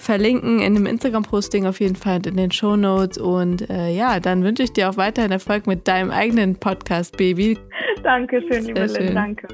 [0.00, 3.18] verlinken in dem Instagram-Posting auf jeden Fall in den Show Notes.
[3.18, 7.58] Und äh, ja, dann wünsche ich dir auch weiterhin Erfolg mit deinem eigenen Podcast, Baby.
[8.02, 9.48] Danke schön, liebe Lynn, danke.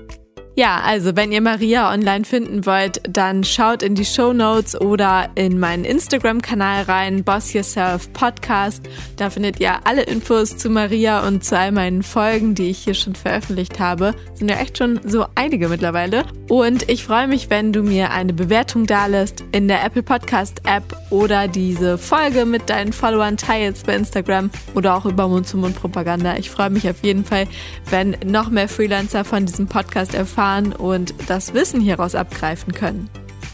[0.58, 5.28] Ja, also wenn ihr Maria online finden wollt, dann schaut in die Show Notes oder
[5.34, 8.88] in meinen Instagram-Kanal rein, Boss Yourself Podcast.
[9.16, 12.94] Da findet ihr alle Infos zu Maria und zu all meinen Folgen, die ich hier
[12.94, 14.14] schon veröffentlicht habe.
[14.32, 16.24] Sind ja echt schon so einige mittlerweile.
[16.48, 20.84] Und ich freue mich, wenn du mir eine Bewertung dalässt in der Apple Podcast App
[21.10, 26.38] oder diese Folge mit deinen Followern teilst bei Instagram oder auch über Mund-zu-Mund-Propaganda.
[26.38, 27.46] Ich freue mich auf jeden Fall,
[27.90, 33.08] wenn noch mehr Freelancer von diesem Podcast erfahren erfahren und das Wissen hieraus abgreifen können.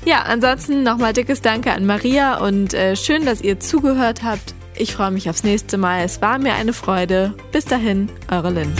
[0.05, 4.55] Ja, ansonsten nochmal dickes Danke an Maria und äh, schön, dass ihr zugehört habt.
[4.77, 6.05] Ich freue mich aufs nächste Mal.
[6.05, 7.35] Es war mir eine Freude.
[7.53, 8.73] Bis dahin, eure Lynn.